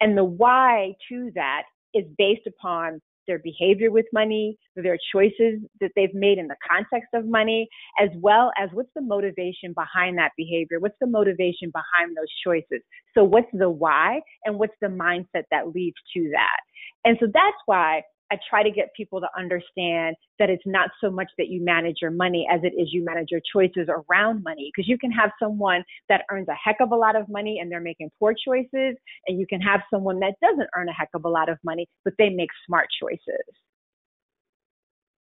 And 0.00 0.16
the 0.16 0.24
why 0.24 0.94
to 1.08 1.30
that 1.34 1.62
is 1.94 2.04
based 2.18 2.46
upon 2.46 3.00
their 3.30 3.38
behavior 3.38 3.92
with 3.92 4.06
money, 4.12 4.58
their 4.74 4.98
choices 5.14 5.60
that 5.80 5.92
they've 5.94 6.14
made 6.14 6.38
in 6.38 6.48
the 6.48 6.56
context 6.68 7.10
of 7.14 7.26
money, 7.26 7.68
as 8.00 8.08
well 8.16 8.50
as 8.60 8.68
what's 8.72 8.90
the 8.96 9.02
motivation 9.02 9.72
behind 9.72 10.18
that 10.18 10.32
behavior? 10.36 10.80
What's 10.80 10.98
the 11.00 11.06
motivation 11.06 11.70
behind 11.72 12.16
those 12.16 12.32
choices? 12.44 12.82
So, 13.14 13.22
what's 13.22 13.46
the 13.52 13.70
why 13.70 14.20
and 14.44 14.58
what's 14.58 14.74
the 14.80 14.88
mindset 14.88 15.44
that 15.52 15.68
leads 15.72 15.96
to 16.16 16.30
that? 16.32 16.60
And 17.04 17.16
so 17.20 17.26
that's 17.32 17.56
why 17.66 18.02
I 18.30 18.38
try 18.48 18.62
to 18.62 18.70
get 18.70 18.94
people 18.96 19.20
to 19.20 19.28
understand 19.36 20.16
that 20.38 20.50
it's 20.50 20.62
not 20.64 20.90
so 21.00 21.10
much 21.10 21.30
that 21.36 21.48
you 21.48 21.62
manage 21.64 21.96
your 22.00 22.10
money 22.10 22.46
as 22.50 22.60
it 22.62 22.72
is 22.80 22.92
you 22.92 23.04
manage 23.04 23.28
your 23.30 23.40
choices 23.52 23.88
around 23.88 24.42
money. 24.44 24.70
Because 24.74 24.88
you 24.88 24.98
can 24.98 25.10
have 25.10 25.30
someone 25.42 25.82
that 26.08 26.22
earns 26.30 26.48
a 26.48 26.54
heck 26.54 26.76
of 26.80 26.92
a 26.92 26.96
lot 26.96 27.16
of 27.16 27.28
money 27.28 27.58
and 27.60 27.70
they're 27.70 27.80
making 27.80 28.10
poor 28.18 28.34
choices, 28.34 28.96
and 29.26 29.38
you 29.38 29.46
can 29.46 29.60
have 29.60 29.80
someone 29.92 30.20
that 30.20 30.34
doesn't 30.40 30.68
earn 30.76 30.88
a 30.88 30.92
heck 30.92 31.08
of 31.14 31.24
a 31.24 31.28
lot 31.28 31.48
of 31.48 31.58
money, 31.64 31.88
but 32.04 32.14
they 32.18 32.28
make 32.28 32.50
smart 32.66 32.88
choices. 33.00 33.44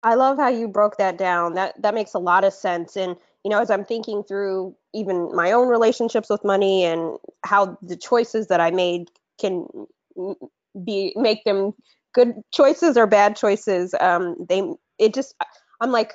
I 0.04 0.16
love 0.16 0.38
how 0.38 0.48
you 0.48 0.68
broke 0.68 0.98
that 0.98 1.18
down. 1.18 1.56
That 1.56 1.82
that 1.82 1.94
makes 1.94 2.14
a 2.14 2.20
lot 2.20 2.44
of 2.44 2.54
sense. 2.54 2.96
And 2.96 3.16
you 3.44 3.50
know, 3.50 3.60
as 3.60 3.70
I'm 3.70 3.86
thinking 3.86 4.24
through 4.24 4.76
even 4.94 5.36
my 5.36 5.52
own 5.52 5.68
relationships 5.68 6.30
with 6.30 6.44
money 6.44 6.86
and 6.86 7.18
how 7.44 7.78
the 7.82 7.98
choices 7.98 8.48
that 8.48 8.62
I 8.62 8.72
made 8.72 9.10
can 9.40 9.68
be 10.86 11.14
make 11.16 11.44
them 11.44 11.74
good 12.20 12.34
choices 12.54 12.98
or 12.98 13.08
bad 13.08 13.36
choices. 13.36 13.94
Um 14.00 14.36
they 14.48 14.62
it 14.98 15.14
just 15.14 15.34
i'm 15.82 15.92
like 15.92 16.14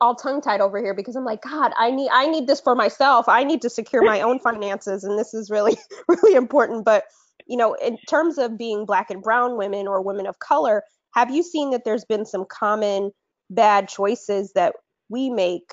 all 0.00 0.14
tongue 0.14 0.40
tied 0.40 0.60
over 0.60 0.78
here 0.78 0.94
because 0.94 1.16
i'm 1.16 1.24
like 1.24 1.42
god 1.42 1.72
i 1.76 1.90
need 1.90 2.08
i 2.12 2.26
need 2.26 2.46
this 2.46 2.60
for 2.60 2.74
myself. 2.74 3.28
I 3.28 3.44
need 3.44 3.62
to 3.62 3.70
secure 3.70 4.02
my 4.02 4.20
own 4.22 4.38
finances 4.38 5.04
and 5.04 5.18
this 5.18 5.34
is 5.34 5.50
really 5.50 5.76
really 6.08 6.34
important. 6.34 6.84
But 6.84 7.04
you 7.46 7.56
know 7.56 7.74
in 7.74 7.98
terms 8.08 8.38
of 8.38 8.56
being 8.56 8.86
black 8.86 9.10
and 9.10 9.22
brown 9.22 9.56
women 9.56 9.86
or 9.86 10.02
women 10.02 10.26
of 10.26 10.38
color 10.38 10.82
have 11.14 11.30
you 11.30 11.42
seen 11.42 11.70
that 11.70 11.84
there's 11.84 12.04
been 12.04 12.24
some 12.24 12.46
common 12.48 13.10
bad 13.50 13.88
choices 13.88 14.52
that 14.54 14.74
we 15.08 15.30
make 15.30 15.72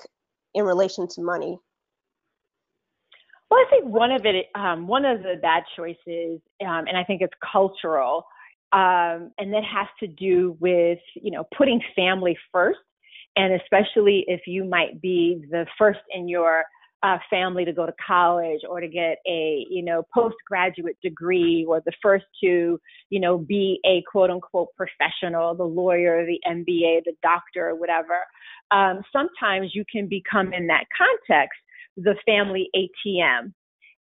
in 0.54 0.64
relation 0.64 1.06
to 1.08 1.22
money? 1.22 1.58
Well, 3.50 3.60
I 3.60 3.66
think 3.70 3.84
one 3.84 4.10
of 4.10 4.24
it, 4.24 4.46
um, 4.54 4.88
one 4.88 5.04
of 5.04 5.22
the 5.22 5.34
bad 5.40 5.62
choices, 5.76 6.40
um, 6.62 6.86
and 6.88 6.96
I 6.96 7.04
think 7.04 7.22
it's 7.22 7.34
cultural, 7.52 8.26
um, 8.72 9.30
and 9.38 9.52
that 9.52 9.64
has 9.64 9.86
to 10.00 10.06
do 10.06 10.56
with 10.60 10.98
you 11.14 11.30
know 11.30 11.46
putting 11.56 11.80
family 11.94 12.36
first. 12.52 12.78
And 13.38 13.52
especially 13.60 14.24
if 14.28 14.42
you 14.46 14.64
might 14.64 15.02
be 15.02 15.44
the 15.50 15.66
first 15.78 16.00
in 16.14 16.26
your 16.26 16.64
uh, 17.02 17.18
family 17.28 17.64
to 17.64 17.72
go 17.72 17.86
to 17.86 17.92
college 18.04 18.60
or 18.68 18.80
to 18.80 18.88
get 18.88 19.18
a 19.28 19.64
you 19.68 19.84
know 19.84 20.02
postgraduate 20.14 20.96
degree 21.02 21.64
or 21.68 21.80
the 21.84 21.92
first 22.02 22.24
to 22.42 22.80
you 23.10 23.20
know 23.20 23.38
be 23.38 23.78
a 23.84 24.02
quote 24.10 24.30
unquote 24.30 24.68
professional 24.76 25.54
the 25.54 25.62
lawyer 25.62 26.24
the 26.24 26.40
mba 26.48 27.04
the 27.04 27.12
doctor 27.22 27.68
or 27.68 27.74
whatever 27.76 28.18
um, 28.70 29.02
sometimes 29.12 29.72
you 29.74 29.84
can 29.90 30.08
become 30.08 30.52
in 30.52 30.66
that 30.66 30.84
context 30.96 31.58
the 31.96 32.16
family 32.24 32.68
atm 32.74 33.52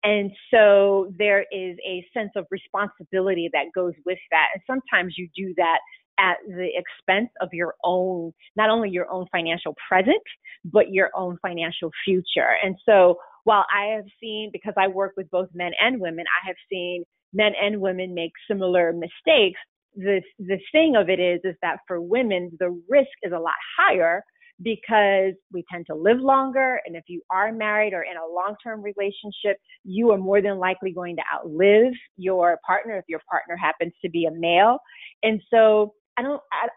and 0.03 0.31
so 0.51 1.13
there 1.17 1.41
is 1.51 1.77
a 1.85 2.05
sense 2.13 2.31
of 2.35 2.45
responsibility 2.49 3.49
that 3.53 3.65
goes 3.75 3.93
with 4.05 4.17
that. 4.31 4.47
And 4.53 4.63
sometimes 4.65 5.15
you 5.17 5.29
do 5.35 5.53
that 5.57 5.79
at 6.19 6.37
the 6.47 6.69
expense 6.75 7.29
of 7.41 7.49
your 7.51 7.75
own, 7.83 8.31
not 8.55 8.69
only 8.69 8.89
your 8.89 9.09
own 9.11 9.25
financial 9.31 9.75
present, 9.87 10.21
but 10.65 10.91
your 10.91 11.09
own 11.15 11.37
financial 11.41 11.91
future. 12.05 12.55
And 12.63 12.75
so 12.85 13.17
while 13.43 13.65
I 13.75 13.95
have 13.95 14.05
seen, 14.19 14.49
because 14.51 14.73
I 14.77 14.87
work 14.87 15.13
with 15.17 15.29
both 15.31 15.49
men 15.53 15.71
and 15.79 15.99
women, 15.99 16.25
I 16.43 16.47
have 16.47 16.55
seen 16.69 17.03
men 17.33 17.53
and 17.61 17.79
women 17.81 18.13
make 18.13 18.31
similar 18.47 18.93
mistakes. 18.93 19.59
The, 19.95 20.21
the 20.39 20.59
thing 20.71 20.95
of 20.95 21.09
it 21.09 21.19
is, 21.19 21.41
is 21.43 21.55
that 21.61 21.77
for 21.87 22.01
women, 22.01 22.51
the 22.59 22.69
risk 22.89 23.09
is 23.23 23.33
a 23.33 23.39
lot 23.39 23.53
higher 23.77 24.23
because 24.63 25.33
we 25.51 25.63
tend 25.71 25.85
to 25.87 25.95
live 25.95 26.19
longer. 26.19 26.79
And 26.85 26.95
if 26.95 27.03
you 27.07 27.21
are 27.29 27.51
married 27.51 27.93
or 27.93 28.03
in 28.03 28.17
a 28.17 28.33
long 28.33 28.55
term 28.63 28.81
relationship, 28.81 29.57
you 29.83 30.11
are 30.11 30.17
more 30.17 30.41
than 30.41 30.57
likely 30.57 30.91
going 30.91 31.15
to 31.15 31.23
outlive 31.33 31.93
your 32.17 32.59
partner 32.65 32.97
if 32.97 33.05
your 33.07 33.21
partner 33.29 33.55
happens 33.55 33.93
to 34.03 34.09
be 34.09 34.25
a 34.25 34.31
male. 34.31 34.77
And 35.23 35.41
so 35.49 35.93
I 36.17 36.21
don't, 36.21 36.41
I, 36.51 36.67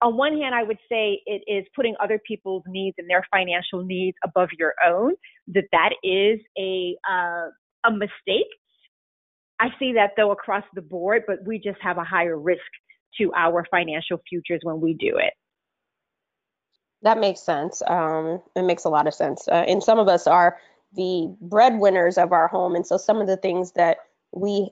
on 0.00 0.16
one 0.16 0.38
hand, 0.38 0.54
I 0.54 0.62
would 0.62 0.78
say 0.88 1.20
it 1.26 1.42
is 1.46 1.66
putting 1.74 1.94
other 2.02 2.20
people's 2.26 2.62
needs 2.66 2.94
and 2.98 3.10
their 3.10 3.24
financial 3.30 3.84
needs 3.84 4.16
above 4.24 4.48
your 4.58 4.74
own. 4.86 5.14
That 5.48 5.64
that 5.72 5.90
is 6.02 6.38
a 6.58 6.96
uh, 7.08 7.48
a 7.84 7.90
mistake. 7.90 8.46
I 9.60 9.68
see 9.78 9.92
that 9.94 10.12
though 10.16 10.30
across 10.30 10.64
the 10.74 10.82
board, 10.82 11.24
but 11.26 11.38
we 11.44 11.58
just 11.58 11.80
have 11.80 11.98
a 11.98 12.04
higher 12.04 12.38
risk 12.38 12.60
to 13.18 13.32
our 13.34 13.66
financial 13.70 14.18
futures 14.28 14.60
when 14.62 14.80
we 14.80 14.94
do 14.94 15.16
it. 15.16 15.32
That 17.02 17.18
makes 17.18 17.40
sense. 17.40 17.82
Um, 17.86 18.42
it 18.56 18.62
makes 18.62 18.84
a 18.84 18.88
lot 18.88 19.06
of 19.06 19.14
sense. 19.14 19.46
Uh, 19.48 19.64
and 19.68 19.82
some 19.82 19.98
of 19.98 20.08
us 20.08 20.26
are 20.26 20.58
the 20.94 21.32
breadwinners 21.40 22.18
of 22.18 22.32
our 22.32 22.48
home, 22.48 22.74
and 22.74 22.86
so 22.86 22.96
some 22.96 23.20
of 23.20 23.26
the 23.26 23.36
things 23.36 23.72
that 23.72 23.98
we 24.32 24.70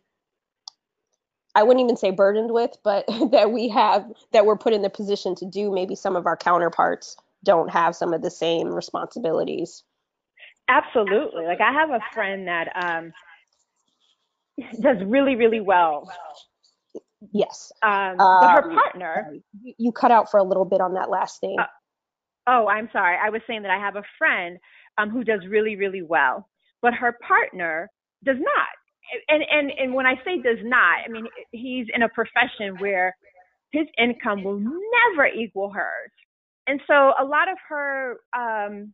I 1.56 1.62
wouldn't 1.62 1.82
even 1.82 1.96
say 1.96 2.10
burdened 2.10 2.52
with, 2.52 2.76
but 2.84 3.06
that 3.32 3.50
we 3.50 3.68
have 3.70 4.04
that 4.32 4.44
we're 4.44 4.58
put 4.58 4.74
in 4.74 4.82
the 4.82 4.90
position 4.90 5.34
to 5.36 5.46
do, 5.46 5.72
maybe 5.72 5.94
some 5.94 6.14
of 6.14 6.26
our 6.26 6.36
counterparts 6.36 7.16
don't 7.44 7.70
have 7.70 7.96
some 7.96 8.12
of 8.12 8.22
the 8.22 8.30
same 8.30 8.68
responsibilities. 8.68 9.82
Absolutely. 10.68 11.46
Like 11.46 11.60
I 11.60 11.72
have 11.72 11.90
a 11.90 12.00
friend 12.12 12.48
that 12.48 12.68
um, 12.74 13.12
does 14.80 14.98
really, 15.06 15.36
really 15.36 15.60
well. 15.60 16.12
Yes. 17.32 17.72
Um, 17.82 18.16
but 18.18 18.50
her 18.50 18.70
um, 18.70 18.74
partner. 18.74 19.34
You 19.78 19.92
cut 19.92 20.10
out 20.10 20.30
for 20.30 20.38
a 20.38 20.44
little 20.44 20.64
bit 20.64 20.80
on 20.80 20.94
that 20.94 21.08
last 21.08 21.40
thing. 21.40 21.56
Uh, 21.58 21.66
Oh, 22.46 22.68
I'm 22.68 22.88
sorry. 22.92 23.16
I 23.22 23.30
was 23.30 23.42
saying 23.46 23.62
that 23.62 23.70
I 23.70 23.78
have 23.78 23.96
a 23.96 24.02
friend 24.18 24.58
um, 24.98 25.10
who 25.10 25.24
does 25.24 25.40
really, 25.48 25.76
really 25.76 26.02
well, 26.02 26.48
but 26.82 26.94
her 26.94 27.18
partner 27.26 27.90
does 28.24 28.36
not. 28.38 28.68
And 29.28 29.42
and 29.50 29.70
and 29.78 29.94
when 29.94 30.06
I 30.06 30.14
say 30.24 30.36
does 30.42 30.58
not, 30.64 30.98
I 31.06 31.08
mean 31.08 31.26
he's 31.52 31.86
in 31.94 32.02
a 32.02 32.08
profession 32.08 32.76
where 32.78 33.16
his 33.70 33.86
income 33.98 34.42
will 34.42 34.58
never 34.58 35.28
equal 35.28 35.70
hers, 35.70 36.10
and 36.66 36.80
so 36.88 37.12
a 37.20 37.24
lot 37.24 37.48
of 37.48 37.56
her 37.68 38.16
um, 38.36 38.92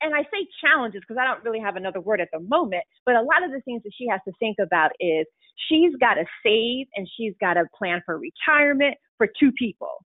and 0.00 0.14
I 0.14 0.22
say 0.24 0.46
challenges 0.62 1.02
because 1.06 1.20
I 1.20 1.26
don't 1.26 1.44
really 1.44 1.60
have 1.60 1.76
another 1.76 2.00
word 2.00 2.20
at 2.20 2.28
the 2.32 2.40
moment, 2.40 2.84
but 3.06 3.16
a 3.16 3.22
lot 3.22 3.44
of 3.44 3.50
the 3.52 3.60
things 3.66 3.82
that 3.84 3.92
she 3.96 4.06
has 4.08 4.20
to 4.26 4.32
think 4.38 4.56
about 4.62 4.92
is 5.00 5.26
she's 5.68 5.92
got 6.00 6.14
to 6.14 6.24
save 6.44 6.86
and 6.96 7.08
she's 7.16 7.34
got 7.40 7.54
to 7.54 7.64
plan 7.76 8.02
for 8.06 8.18
retirement 8.18 8.96
for 9.18 9.28
two 9.38 9.52
people 9.52 10.04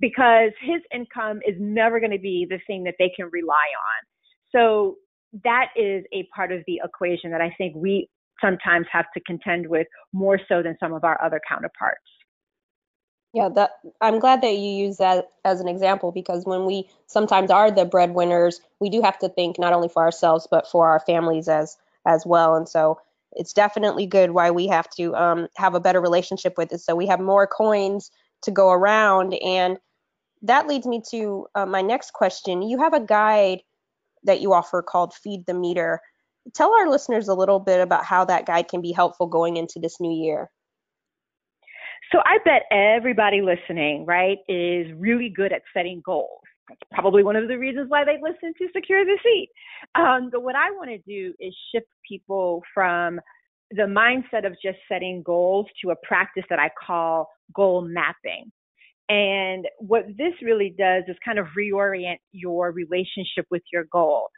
because 0.00 0.50
his 0.60 0.80
income 0.94 1.40
is 1.46 1.56
never 1.58 2.00
going 2.00 2.12
to 2.12 2.18
be 2.18 2.46
the 2.48 2.60
thing 2.66 2.84
that 2.84 2.94
they 2.98 3.10
can 3.14 3.28
rely 3.32 3.54
on. 3.54 4.06
So 4.52 4.96
that 5.44 5.68
is 5.76 6.04
a 6.12 6.26
part 6.34 6.52
of 6.52 6.62
the 6.66 6.80
equation 6.84 7.30
that 7.32 7.40
I 7.40 7.54
think 7.58 7.74
we 7.76 8.08
sometimes 8.40 8.86
have 8.92 9.06
to 9.14 9.20
contend 9.20 9.66
with 9.66 9.86
more 10.12 10.38
so 10.48 10.62
than 10.62 10.76
some 10.80 10.92
of 10.92 11.04
our 11.04 11.22
other 11.22 11.40
counterparts. 11.48 12.00
Yeah, 13.34 13.50
that 13.56 13.72
I'm 14.00 14.20
glad 14.20 14.40
that 14.40 14.56
you 14.56 14.70
use 14.70 14.96
that 14.98 15.28
as 15.44 15.60
an 15.60 15.68
example 15.68 16.12
because 16.12 16.46
when 16.46 16.64
we 16.64 16.88
sometimes 17.06 17.50
are 17.50 17.70
the 17.70 17.84
breadwinners, 17.84 18.60
we 18.80 18.88
do 18.88 19.02
have 19.02 19.18
to 19.18 19.28
think 19.28 19.58
not 19.58 19.74
only 19.74 19.88
for 19.88 20.02
ourselves 20.02 20.48
but 20.50 20.66
for 20.66 20.88
our 20.88 21.00
families 21.00 21.46
as 21.46 21.76
as 22.06 22.24
well. 22.24 22.54
And 22.54 22.66
so 22.66 23.00
it's 23.32 23.52
definitely 23.52 24.06
good 24.06 24.30
why 24.30 24.50
we 24.50 24.66
have 24.68 24.88
to 24.90 25.14
um, 25.14 25.48
have 25.56 25.74
a 25.74 25.80
better 25.80 26.00
relationship 26.00 26.56
with 26.56 26.72
it. 26.72 26.80
So 26.80 26.96
we 26.96 27.06
have 27.06 27.20
more 27.20 27.46
coins 27.46 28.10
to 28.42 28.50
go 28.50 28.70
around 28.70 29.34
and 29.34 29.78
that 30.42 30.66
leads 30.66 30.86
me 30.86 31.02
to 31.10 31.46
uh, 31.54 31.66
my 31.66 31.82
next 31.82 32.12
question. 32.12 32.62
You 32.62 32.78
have 32.78 32.94
a 32.94 33.00
guide 33.00 33.60
that 34.24 34.40
you 34.40 34.52
offer 34.52 34.82
called 34.82 35.14
Feed 35.14 35.46
the 35.46 35.54
Meter. 35.54 36.00
Tell 36.54 36.74
our 36.74 36.88
listeners 36.88 37.28
a 37.28 37.34
little 37.34 37.60
bit 37.60 37.80
about 37.80 38.04
how 38.04 38.24
that 38.24 38.46
guide 38.46 38.68
can 38.68 38.80
be 38.80 38.92
helpful 38.92 39.26
going 39.26 39.56
into 39.56 39.78
this 39.78 40.00
new 40.00 40.12
year. 40.12 40.50
So 42.12 42.20
I 42.24 42.38
bet 42.44 42.62
everybody 42.70 43.42
listening, 43.42 44.06
right, 44.06 44.38
is 44.48 44.86
really 44.96 45.28
good 45.28 45.52
at 45.52 45.62
setting 45.74 46.00
goals. 46.04 46.40
That's 46.68 46.80
probably 46.92 47.22
one 47.22 47.36
of 47.36 47.48
the 47.48 47.58
reasons 47.58 47.90
why 47.90 48.04
they 48.04 48.18
listen 48.22 48.54
to 48.58 48.68
Secure 48.74 49.04
the 49.04 49.18
Seat. 49.22 49.48
Um, 49.94 50.30
but 50.30 50.42
what 50.42 50.54
I 50.54 50.70
want 50.70 50.90
to 50.90 50.98
do 50.98 51.34
is 51.38 51.54
shift 51.72 51.86
people 52.06 52.62
from 52.74 53.20
the 53.70 53.82
mindset 53.82 54.46
of 54.46 54.54
just 54.62 54.78
setting 54.90 55.22
goals 55.22 55.66
to 55.82 55.90
a 55.90 55.96
practice 56.02 56.44
that 56.48 56.58
I 56.58 56.70
call 56.86 57.28
goal 57.54 57.82
mapping. 57.82 58.50
And 59.08 59.66
what 59.78 60.06
this 60.18 60.34
really 60.42 60.74
does 60.78 61.04
is 61.08 61.16
kind 61.24 61.38
of 61.38 61.46
reorient 61.56 62.18
your 62.32 62.72
relationship 62.72 63.46
with 63.50 63.62
your 63.72 63.84
goal. 63.90 64.28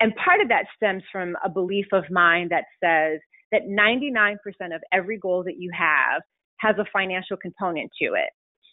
And 0.00 0.12
part 0.16 0.40
of 0.40 0.48
that 0.48 0.64
stems 0.76 1.02
from 1.10 1.36
a 1.44 1.48
belief 1.48 1.86
of 1.92 2.04
mine 2.10 2.48
that 2.50 2.64
says 2.82 3.20
that 3.52 3.62
99% 3.68 4.36
of 4.74 4.82
every 4.92 5.18
goal 5.18 5.44
that 5.44 5.58
you 5.58 5.70
have 5.72 6.22
has 6.58 6.76
a 6.78 6.84
financial 6.92 7.36
component 7.36 7.90
to 8.00 8.14
it. 8.14 8.30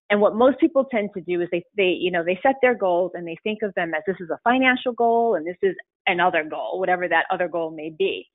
And 0.10 0.22
what 0.22 0.36
most 0.36 0.60
people 0.60 0.86
tend 0.91 1.12
to 1.15 1.22
do 1.22 1.41
is 1.41 1.48
they, 1.51 1.63
they, 1.77 1.96
you 2.00 2.10
know, 2.10 2.24
they 2.24 2.39
set 2.41 2.55
their 2.62 2.75
goals 2.75 3.12
and 3.13 3.27
they 3.27 3.38
think 3.43 3.60
of 3.62 3.74
them 3.75 3.93
as 3.93 4.01
this 4.08 4.15
is 4.19 4.29
a 4.31 4.39
financial 4.43 4.91
goal 4.91 5.36
and 5.36 5.46
this 5.46 5.58
is 5.62 5.75
another 6.08 6.43
goal, 6.43 6.79
whatever 6.79 7.08
that 7.08 7.25
other 7.31 7.48
goal 7.48 7.69
may 7.72 7.91
be. 7.98 8.25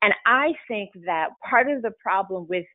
And 0.00 0.14
I 0.26 0.52
think 0.68 0.90
that 1.06 1.30
part 1.48 1.68
of 1.70 1.82
the 1.82 1.90
problem 2.00 2.46
with 2.48 2.66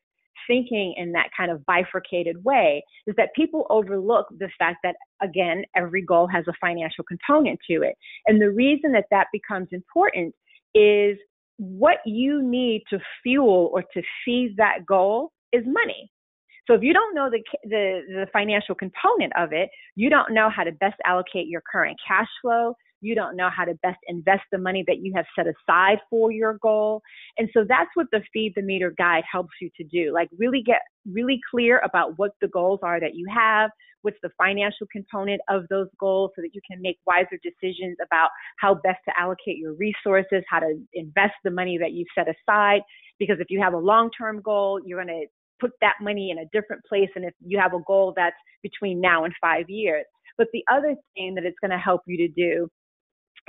thinking 0.48 0.94
in 0.98 1.12
that 1.14 1.30
kind 1.36 1.52
of 1.52 1.66
bifurcated 1.66 2.44
way 2.44 2.84
is 3.08 3.16
that 3.18 3.30
people 3.36 3.66
overlook 3.70 4.28
the 4.38 4.50
fact 4.58 4.78
that 4.84 4.96
again 5.22 5.64
every 5.76 6.02
goal 6.02 6.28
has 6.28 6.46
a 6.48 6.54
financial 6.60 7.04
component 7.04 7.60
to 7.70 7.82
it. 7.82 7.96
And 8.28 8.42
the 8.42 8.52
reason 8.52 8.92
that 8.94 9.06
that 9.12 9.28
becomes 9.32 9.68
important 9.72 10.34
is 10.74 11.18
what 11.58 11.98
you 12.06 12.42
need 12.42 12.84
to 12.90 13.00
fuel 13.22 13.70
or 13.74 13.84
to 13.94 14.02
feed 14.24 14.56
that 14.58 14.86
goal 14.88 15.32
is 15.52 15.64
money. 15.66 16.12
So 16.68 16.76
if 16.76 16.84
you 16.84 16.94
don't 16.94 17.16
know 17.16 17.30
the, 17.32 17.42
the, 17.64 18.02
the 18.08 18.28
financial 18.32 18.76
component 18.76 19.34
of 19.36 19.54
it, 19.54 19.70
you 19.96 20.10
don't 20.10 20.34
know 20.34 20.50
how 20.50 20.64
to 20.64 20.72
best 20.74 20.96
allocate 21.04 21.48
your 21.48 21.64
current 21.70 21.98
cash 22.08 22.28
flow 22.42 22.76
you 23.02 23.16
don't 23.16 23.36
know 23.36 23.50
how 23.56 23.66
to 23.66 23.74
best 23.82 24.00
invest 24.08 24.44
the 24.52 24.58
money 24.58 24.84
that 24.88 25.00
you 25.00 25.14
have 25.16 25.26
set 25.36 25.46
aside 25.48 26.00
for 26.10 26.32
your 26.32 26.58
goal. 26.62 27.02
And 27.38 27.50
so 27.54 27.66
that's 27.68 27.90
what 27.96 28.08
the 28.12 28.22
Feed 28.34 28.54
the 28.56 28.62
Meter 28.62 28.94
guide 28.98 29.24
helps 29.32 29.54
you 29.62 29.70
to 29.78 29.84
do. 29.84 30.14
Like 30.14 30.30
really 30.38 30.62
get 30.66 30.82
really 31.12 31.40
clear 31.50 31.82
about 31.84 32.18
what 32.18 32.32
the 32.42 32.48
goals 32.48 32.80
are 32.84 33.00
that 33.00 33.16
you 33.16 33.26
have, 33.34 33.72
what's 34.02 34.18
the 34.22 34.30
financial 34.38 34.88
component 34.92 35.42
of 35.50 35.64
those 35.70 35.88
goals 36.00 36.32
so 36.36 36.42
that 36.42 36.54
you 36.54 36.62
can 36.70 36.82
make 36.82 36.98
wiser 37.06 37.40
decisions 37.44 37.98
about 38.06 38.30
how 38.60 38.76
best 38.76 39.00
to 39.08 39.14
allocate 39.18 39.58
your 39.58 39.74
resources, 39.74 40.44
how 40.50 40.60
to 40.60 40.80
invest 40.94 41.34
the 41.44 41.52
money 41.52 41.78
that 41.78 41.94
you've 41.94 42.08
set 42.16 42.28
aside. 42.28 42.82
Because 43.18 43.38
if 43.40 43.48
you 43.50 43.62
have 43.62 43.74
a 43.74 43.78
long 43.78 44.10
term 44.18 44.42
goal, 44.42 44.80
you're 44.86 45.04
going 45.04 45.22
to 45.22 45.28
put 45.60 45.72
that 45.82 45.96
money 46.02 46.32
in 46.32 46.40
a 46.40 46.46
different 46.54 46.82
place 46.86 47.10
and 47.16 47.26
if 47.26 47.34
you 47.46 47.60
have 47.60 47.74
a 47.74 47.84
goal 47.86 48.14
that's 48.16 48.36
between 48.64 49.02
now 49.02 49.26
and 49.26 49.34
five 49.42 49.70
years. 49.70 50.06
But 50.38 50.48
the 50.54 50.64
other 50.72 50.96
thing 51.16 51.36
that 51.36 51.44
it's 51.44 51.60
going 51.60 51.72
to 51.72 51.78
help 51.78 52.02
you 52.08 52.18
to 52.18 52.28
do 52.30 52.70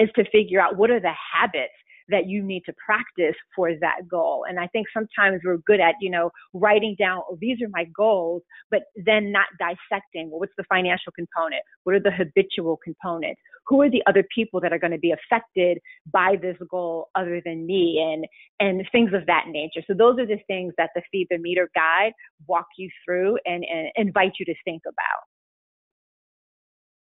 is 0.01 0.09
to 0.17 0.25
figure 0.31 0.61
out 0.61 0.77
what 0.77 0.91
are 0.91 1.01
the 1.01 1.13
habits 1.33 1.73
that 2.11 2.27
you 2.27 2.43
need 2.43 2.63
to 2.67 2.73
practice 2.85 3.37
for 3.55 3.73
that 3.81 4.09
goal. 4.09 4.45
And 4.49 4.59
I 4.59 4.67
think 4.69 4.87
sometimes 4.93 5.41
we're 5.45 5.59
good 5.59 5.81
at, 5.81 5.95
you 6.01 6.11
know, 6.11 6.31
writing 6.53 6.97
down, 6.99 7.23
oh, 7.29 7.39
these 7.41 7.59
are 7.63 7.69
my 7.71 7.85
goals, 7.97 8.43
but 8.71 8.83
then 8.97 9.33
not 9.33 9.47
dissecting, 9.59 10.31
well, 10.31 10.41
what's 10.41 10.53
the 10.59 10.65
financial 10.69 11.13
component? 11.13 11.63
What 11.85 11.95
are 11.95 12.01
the 12.01 12.11
habitual 12.11 12.79
components? 12.83 13.41
Who 13.67 13.83
are 13.83 13.91
the 13.91 14.03
other 14.09 14.25
people 14.35 14.61
that 14.61 14.73
are 14.73 14.79
going 14.79 14.93
to 14.93 14.99
be 14.99 15.13
affected 15.13 15.79
by 16.13 16.37
this 16.41 16.57
goal 16.71 17.09
other 17.15 17.41
than 17.45 17.67
me 17.67 18.01
and 18.03 18.27
and 18.59 18.85
things 18.91 19.13
of 19.15 19.27
that 19.27 19.45
nature. 19.49 19.81
So 19.87 19.95
those 19.95 20.19
are 20.19 20.27
the 20.27 20.41
things 20.49 20.75
that 20.77 20.91
the 20.97 21.03
Feed 21.13 21.29
the 21.31 21.39
Meter 21.39 21.71
guide 21.75 22.13
walk 22.49 22.67
you 22.77 22.91
through 23.05 23.39
and, 23.47 23.65
and 23.65 23.89
invite 23.95 24.33
you 24.41 24.47
to 24.47 24.55
think 24.65 24.83
about. 24.89 25.23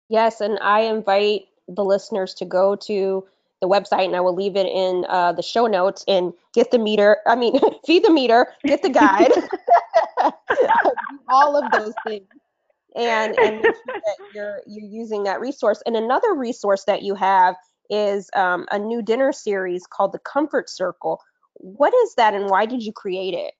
Yes, 0.08 0.40
and 0.40 0.58
I 0.60 0.82
invite 0.82 1.46
the 1.68 1.84
listeners 1.84 2.34
to 2.34 2.44
go 2.44 2.76
to 2.76 3.24
the 3.60 3.68
website 3.68 4.04
and 4.04 4.16
I 4.16 4.20
will 4.20 4.34
leave 4.34 4.56
it 4.56 4.66
in 4.66 5.06
uh, 5.08 5.32
the 5.32 5.42
show 5.42 5.66
notes 5.66 6.04
and 6.06 6.32
get 6.52 6.70
the 6.70 6.78
meter. 6.78 7.18
I 7.26 7.36
mean, 7.36 7.58
feed 7.86 8.04
the 8.04 8.12
meter, 8.12 8.48
get 8.64 8.82
the 8.82 8.90
guide, 8.90 9.32
all 11.28 11.56
of 11.56 11.70
those 11.72 11.94
things. 12.06 12.26
And, 12.96 13.36
and 13.40 13.56
make 13.56 13.64
sure 13.64 13.82
that 13.86 14.16
you're, 14.34 14.60
you're 14.68 14.88
using 14.88 15.24
that 15.24 15.40
resource. 15.40 15.82
And 15.84 15.96
another 15.96 16.32
resource 16.34 16.84
that 16.84 17.02
you 17.02 17.16
have 17.16 17.56
is 17.90 18.30
um, 18.36 18.66
a 18.70 18.78
new 18.78 19.02
dinner 19.02 19.32
series 19.32 19.84
called 19.84 20.12
the 20.12 20.20
Comfort 20.20 20.70
Circle. 20.70 21.20
What 21.54 21.92
is 21.92 22.14
that 22.16 22.34
and 22.34 22.48
why 22.48 22.66
did 22.66 22.82
you 22.82 22.92
create 22.92 23.34
it? 23.34 23.54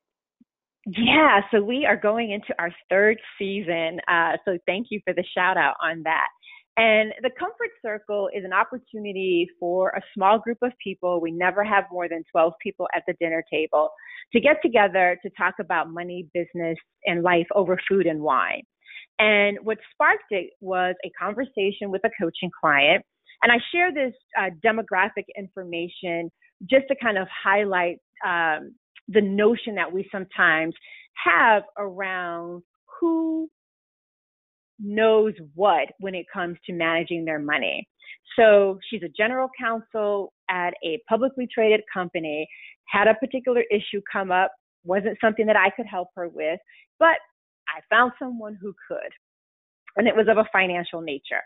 Yeah, 0.86 1.40
so 1.50 1.62
we 1.62 1.86
are 1.86 1.96
going 1.96 2.30
into 2.30 2.54
our 2.58 2.70
third 2.90 3.18
season. 3.38 4.00
Uh, 4.06 4.36
so 4.44 4.58
thank 4.66 4.88
you 4.90 5.00
for 5.04 5.14
the 5.14 5.24
shout 5.34 5.56
out 5.56 5.76
on 5.82 6.02
that. 6.04 6.28
And 6.76 7.12
the 7.22 7.30
comfort 7.38 7.70
circle 7.82 8.28
is 8.34 8.44
an 8.44 8.52
opportunity 8.52 9.48
for 9.60 9.90
a 9.90 10.00
small 10.12 10.40
group 10.40 10.58
of 10.62 10.72
people. 10.82 11.20
We 11.20 11.30
never 11.30 11.62
have 11.62 11.84
more 11.92 12.08
than 12.08 12.24
12 12.32 12.52
people 12.60 12.88
at 12.94 13.04
the 13.06 13.14
dinner 13.20 13.44
table 13.50 13.90
to 14.32 14.40
get 14.40 14.56
together 14.60 15.16
to 15.22 15.30
talk 15.38 15.54
about 15.60 15.90
money, 15.90 16.26
business, 16.34 16.76
and 17.04 17.22
life 17.22 17.46
over 17.54 17.78
food 17.88 18.06
and 18.06 18.20
wine. 18.20 18.62
And 19.20 19.58
what 19.62 19.78
sparked 19.92 20.24
it 20.30 20.50
was 20.60 20.96
a 21.04 21.10
conversation 21.10 21.90
with 21.90 22.02
a 22.04 22.10
coaching 22.20 22.50
client. 22.60 23.04
And 23.42 23.52
I 23.52 23.56
share 23.72 23.92
this 23.92 24.14
uh, 24.36 24.50
demographic 24.64 25.26
information 25.38 26.30
just 26.68 26.88
to 26.88 26.96
kind 27.00 27.18
of 27.18 27.28
highlight 27.30 27.98
um, 28.26 28.74
the 29.08 29.20
notion 29.20 29.76
that 29.76 29.92
we 29.92 30.08
sometimes 30.10 30.74
have 31.24 31.62
around 31.78 32.62
who 33.00 33.48
knows 34.78 35.34
what 35.54 35.88
when 36.00 36.14
it 36.14 36.26
comes 36.32 36.56
to 36.66 36.72
managing 36.72 37.24
their 37.24 37.38
money. 37.38 37.88
So 38.36 38.78
she's 38.88 39.02
a 39.02 39.08
general 39.08 39.48
counsel 39.58 40.32
at 40.50 40.74
a 40.84 41.00
publicly 41.08 41.46
traded 41.52 41.82
company, 41.92 42.46
had 42.88 43.06
a 43.06 43.14
particular 43.14 43.62
issue 43.70 44.00
come 44.10 44.32
up, 44.32 44.52
wasn't 44.84 45.18
something 45.20 45.46
that 45.46 45.56
I 45.56 45.70
could 45.70 45.86
help 45.86 46.08
her 46.16 46.28
with, 46.28 46.58
but 46.98 47.16
I 47.68 47.80
found 47.90 48.12
someone 48.18 48.58
who 48.60 48.74
could. 48.88 49.12
And 49.96 50.08
it 50.08 50.16
was 50.16 50.26
of 50.28 50.38
a 50.38 50.48
financial 50.52 51.00
nature. 51.00 51.42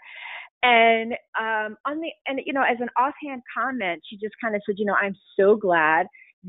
And 0.62 1.12
um, 1.38 1.76
on 1.86 2.00
the 2.00 2.10
and 2.26 2.40
you 2.44 2.52
know, 2.52 2.62
as 2.62 2.78
an 2.80 2.88
offhand 2.98 3.42
comment, 3.56 4.02
she 4.08 4.16
just 4.16 4.34
kind 4.42 4.56
of 4.56 4.62
said, 4.66 4.76
you 4.78 4.86
know, 4.86 4.96
I'm 5.00 5.14
so 5.38 5.54
glad 5.54 6.06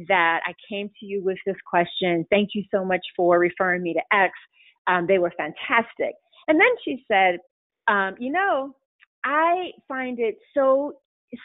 that 0.07 0.39
I 0.45 0.53
came 0.67 0.89
to 0.99 1.05
you 1.05 1.23
with 1.23 1.37
this 1.45 1.57
question. 1.69 2.25
Thank 2.31 2.49
you 2.53 2.63
so 2.73 2.83
much 2.83 3.01
for 3.15 3.37
referring 3.37 3.83
me 3.83 3.93
to 3.93 4.01
X. 4.15 4.33
Um, 4.87 5.05
they 5.07 5.19
were 5.19 5.31
fantastic. 5.37 6.15
And 6.49 6.59
then 6.59 6.67
she 6.83 7.05
said, 7.07 7.37
um, 7.87 8.15
you 8.19 8.31
know, 8.31 8.75
I 9.23 9.71
find 9.87 10.19
it 10.19 10.35
so 10.53 10.93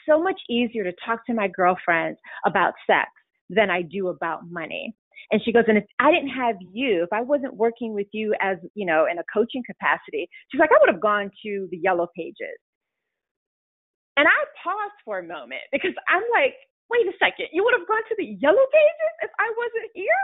so 0.08 0.22
much 0.22 0.40
easier 0.48 0.82
to 0.82 0.92
talk 1.04 1.26
to 1.26 1.34
my 1.34 1.46
girlfriends 1.46 2.18
about 2.46 2.72
sex 2.86 3.10
than 3.50 3.68
I 3.68 3.82
do 3.82 4.08
about 4.08 4.50
money. 4.50 4.94
And 5.30 5.42
she 5.44 5.52
goes, 5.52 5.64
and 5.68 5.76
if 5.76 5.84
I 6.00 6.10
didn't 6.10 6.30
have 6.30 6.56
you, 6.72 7.02
if 7.02 7.12
I 7.12 7.20
wasn't 7.20 7.54
working 7.54 7.92
with 7.92 8.06
you 8.12 8.34
as, 8.40 8.56
you 8.74 8.86
know, 8.86 9.06
in 9.10 9.18
a 9.18 9.24
coaching 9.32 9.62
capacity, 9.66 10.28
she's 10.50 10.58
like, 10.58 10.70
I 10.70 10.78
would 10.80 10.92
have 10.92 11.02
gone 11.02 11.30
to 11.44 11.68
the 11.70 11.76
yellow 11.76 12.08
pages. 12.16 12.56
And 14.16 14.26
I 14.26 14.38
paused 14.62 14.94
for 15.04 15.18
a 15.18 15.22
moment 15.22 15.62
because 15.70 15.92
I'm 16.08 16.22
like, 16.32 16.54
wait 16.90 17.06
a 17.06 17.12
second, 17.18 17.48
you 17.52 17.62
would 17.64 17.74
have 17.78 17.86
gone 17.88 18.02
to 18.08 18.14
the 18.16 18.36
yellow 18.40 18.64
pages 18.72 19.12
if 19.22 19.30
I 19.38 19.52
wasn't 19.60 19.90
here? 19.94 20.22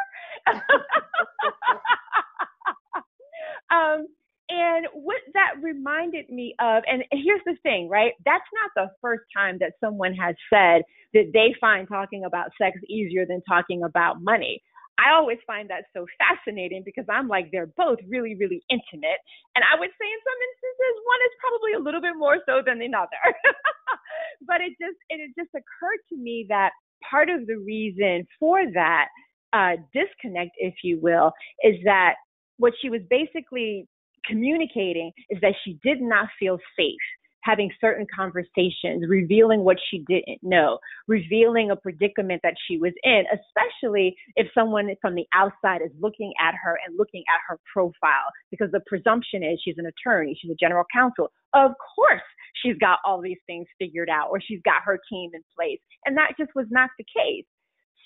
um, 3.76 4.06
and 4.50 4.86
what 4.92 5.22
that 5.34 5.62
reminded 5.62 6.28
me 6.28 6.54
of, 6.60 6.82
and 6.90 7.04
here's 7.12 7.40
the 7.46 7.54
thing, 7.62 7.88
right? 7.88 8.12
That's 8.24 8.44
not 8.50 8.70
the 8.74 8.90
first 9.00 9.22
time 9.34 9.58
that 9.60 9.74
someone 9.78 10.12
has 10.14 10.34
said 10.52 10.82
that 11.14 11.30
they 11.32 11.54
find 11.60 11.86
talking 11.86 12.24
about 12.24 12.50
sex 12.60 12.76
easier 12.88 13.24
than 13.26 13.42
talking 13.48 13.84
about 13.84 14.22
money. 14.22 14.60
I 14.98 15.14
always 15.14 15.38
find 15.46 15.70
that 15.70 15.84
so 15.94 16.04
fascinating 16.18 16.82
because 16.84 17.06
I'm 17.08 17.28
like, 17.28 17.48
they're 17.50 17.72
both 17.78 17.98
really, 18.08 18.34
really 18.34 18.60
intimate. 18.68 19.22
And 19.54 19.64
I 19.64 19.78
would 19.78 19.88
say 19.96 20.06
in 20.10 20.20
some 20.26 20.40
instances, 20.50 20.94
one 21.06 21.22
is 21.24 21.34
probably 21.40 21.72
a 21.78 21.84
little 21.84 22.02
bit 22.02 22.18
more 22.18 22.36
so 22.44 22.60
than 22.66 22.78
the 22.82 22.90
other. 22.92 23.24
but 24.50 24.60
it 24.60 24.74
just, 24.82 24.98
it, 25.08 25.22
just 25.38 25.54
occurred 25.54 26.02
to 26.10 26.16
me 26.18 26.44
that 26.50 26.70
part 27.08 27.30
of 27.30 27.46
the 27.46 27.56
reason 27.56 28.26
for 28.38 28.60
that 28.74 29.08
uh, 29.54 29.80
disconnect, 29.94 30.52
if 30.58 30.74
you 30.82 30.98
will, 31.00 31.32
is 31.62 31.76
that 31.84 32.14
what 32.58 32.74
she 32.82 32.90
was 32.90 33.00
basically 33.08 33.88
communicating 34.26 35.12
is 35.30 35.40
that 35.40 35.54
she 35.64 35.78
did 35.82 36.00
not 36.00 36.28
feel 36.38 36.58
safe 36.76 37.00
having 37.42 37.70
certain 37.80 38.06
conversations, 38.14 39.04
revealing 39.08 39.60
what 39.60 39.76
she 39.90 40.04
didn't 40.08 40.38
know, 40.42 40.78
revealing 41.08 41.70
a 41.70 41.76
predicament 41.76 42.40
that 42.42 42.54
she 42.66 42.78
was 42.78 42.92
in, 43.02 43.24
especially 43.32 44.14
if 44.36 44.46
someone 44.54 44.88
from 45.00 45.14
the 45.14 45.26
outside 45.34 45.80
is 45.82 45.90
looking 46.00 46.32
at 46.40 46.54
her 46.62 46.78
and 46.86 46.98
looking 46.98 47.22
at 47.32 47.40
her 47.48 47.58
profile, 47.72 48.28
because 48.50 48.70
the 48.72 48.80
presumption 48.86 49.42
is 49.42 49.60
she's 49.64 49.78
an 49.78 49.86
attorney, 49.86 50.38
she's 50.40 50.50
a 50.50 50.56
general 50.60 50.84
counsel. 50.92 51.30
Of 51.54 51.72
course, 51.96 52.22
she's 52.62 52.76
got 52.78 52.98
all 53.04 53.20
these 53.20 53.40
things 53.46 53.66
figured 53.78 54.10
out, 54.10 54.28
or 54.30 54.40
she's 54.40 54.60
got 54.64 54.82
her 54.84 54.98
team 55.10 55.30
in 55.34 55.42
place. 55.56 55.80
And 56.04 56.16
that 56.16 56.32
just 56.38 56.50
was 56.54 56.66
not 56.70 56.90
the 56.98 57.04
case. 57.04 57.46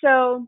So 0.02 0.46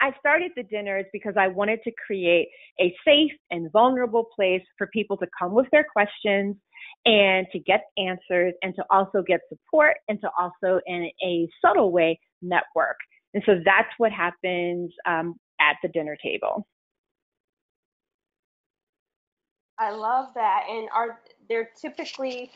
I 0.00 0.12
started 0.18 0.52
the 0.56 0.62
dinners 0.62 1.06
because 1.12 1.34
I 1.36 1.48
wanted 1.48 1.80
to 1.84 1.92
create 2.06 2.48
a 2.80 2.94
safe 3.04 3.32
and 3.50 3.70
vulnerable 3.72 4.24
place 4.34 4.62
for 4.76 4.86
people 4.88 5.16
to 5.18 5.26
come 5.38 5.54
with 5.54 5.66
their 5.72 5.84
questions 5.92 6.56
and 7.04 7.46
to 7.52 7.58
get 7.58 7.84
answers 7.96 8.54
and 8.62 8.74
to 8.74 8.84
also 8.90 9.22
get 9.26 9.40
support 9.48 9.96
and 10.08 10.20
to 10.20 10.30
also, 10.38 10.80
in 10.86 11.10
a 11.24 11.48
subtle 11.64 11.92
way, 11.92 12.18
network. 12.42 12.96
And 13.34 13.42
so 13.46 13.60
that's 13.64 13.88
what 13.98 14.12
happens 14.12 14.92
um, 15.06 15.34
at 15.60 15.76
the 15.82 15.88
dinner 15.88 16.16
table. 16.22 16.66
I 19.78 19.90
love 19.90 20.28
that. 20.34 20.64
And 20.70 20.88
are 20.94 21.20
there 21.48 21.68
typically 21.80 22.50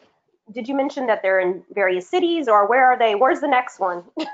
did 0.53 0.69
you 0.69 0.75
mention 0.75 1.07
that 1.07 1.21
they're 1.23 1.41
in 1.41 1.63
various 1.73 2.09
cities 2.09 2.49
or 2.49 2.69
where 2.69 2.85
are 2.85 2.99
they? 2.99 3.15
Where's 3.15 3.41
the 3.41 3.49
next 3.49 3.81
one? 3.81 4.05
so, 4.19 4.27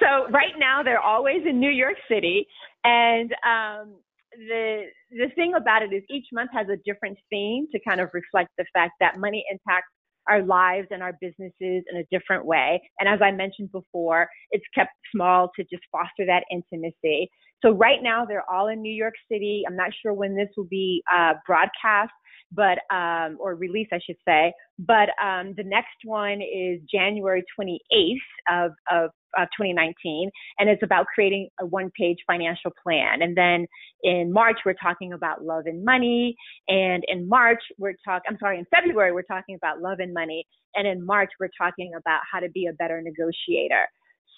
so 0.00 0.28
right 0.30 0.54
now 0.58 0.82
they're 0.82 1.00
always 1.00 1.42
in 1.46 1.60
New 1.60 1.70
York 1.70 1.96
City, 2.08 2.46
and 2.84 3.32
um, 3.44 3.96
the 4.36 4.84
the 5.10 5.28
thing 5.34 5.54
about 5.54 5.82
it 5.82 5.92
is 5.92 6.02
each 6.10 6.26
month 6.32 6.50
has 6.52 6.68
a 6.68 6.76
different 6.84 7.18
theme 7.30 7.66
to 7.72 7.80
kind 7.86 8.00
of 8.00 8.10
reflect 8.12 8.50
the 8.58 8.64
fact 8.72 8.92
that 9.00 9.18
money 9.18 9.44
impacts 9.50 9.90
our 10.28 10.42
lives 10.42 10.88
and 10.90 11.02
our 11.02 11.12
businesses 11.20 11.54
in 11.60 11.96
a 11.96 12.04
different 12.10 12.44
way. 12.44 12.82
And 12.98 13.08
as 13.08 13.20
I 13.22 13.30
mentioned 13.30 13.70
before, 13.72 14.28
it's 14.50 14.64
kept 14.74 14.90
small 15.14 15.50
to 15.56 15.62
just 15.64 15.84
foster 15.92 16.26
that 16.26 16.44
intimacy. 16.50 17.30
So 17.62 17.70
right 17.70 18.02
now 18.02 18.24
they're 18.24 18.48
all 18.50 18.68
in 18.68 18.82
New 18.82 18.92
York 18.92 19.14
City. 19.30 19.62
I'm 19.66 19.76
not 19.76 19.90
sure 20.02 20.12
when 20.12 20.34
this 20.34 20.48
will 20.56 20.66
be 20.68 21.02
uh, 21.14 21.34
broadcast, 21.46 22.12
but 22.52 22.78
um, 22.94 23.36
or 23.40 23.54
release, 23.54 23.88
I 23.92 23.98
should 24.04 24.16
say. 24.26 24.52
But 24.78 25.10
um, 25.22 25.54
the 25.56 25.64
next 25.64 25.96
one 26.04 26.40
is 26.40 26.80
January 26.90 27.42
28th 27.58 28.16
of, 28.50 28.72
of, 28.90 29.10
of 29.38 29.48
2019, 29.56 30.30
and 30.58 30.68
it's 30.68 30.82
about 30.82 31.06
creating 31.14 31.48
a 31.60 31.66
one-page 31.66 32.18
financial 32.26 32.72
plan. 32.82 33.22
And 33.22 33.36
then 33.36 33.66
in 34.02 34.32
March, 34.32 34.58
we're 34.64 34.74
talking 34.74 35.12
about 35.12 35.44
love 35.44 35.64
and 35.66 35.84
money, 35.84 36.36
and 36.68 37.04
in 37.08 37.28
March, 37.28 37.62
we're 37.78 37.94
talking. 38.04 38.24
I'm 38.28 38.38
sorry, 38.38 38.58
in 38.58 38.66
February, 38.70 39.12
we're 39.12 39.22
talking 39.22 39.56
about 39.56 39.80
love 39.80 39.98
and 40.00 40.14
money, 40.14 40.46
and 40.74 40.86
in 40.86 41.04
March, 41.04 41.30
we're 41.40 41.50
talking 41.58 41.92
about 41.96 42.20
how 42.30 42.40
to 42.40 42.50
be 42.50 42.66
a 42.66 42.72
better 42.72 43.00
negotiator. 43.02 43.86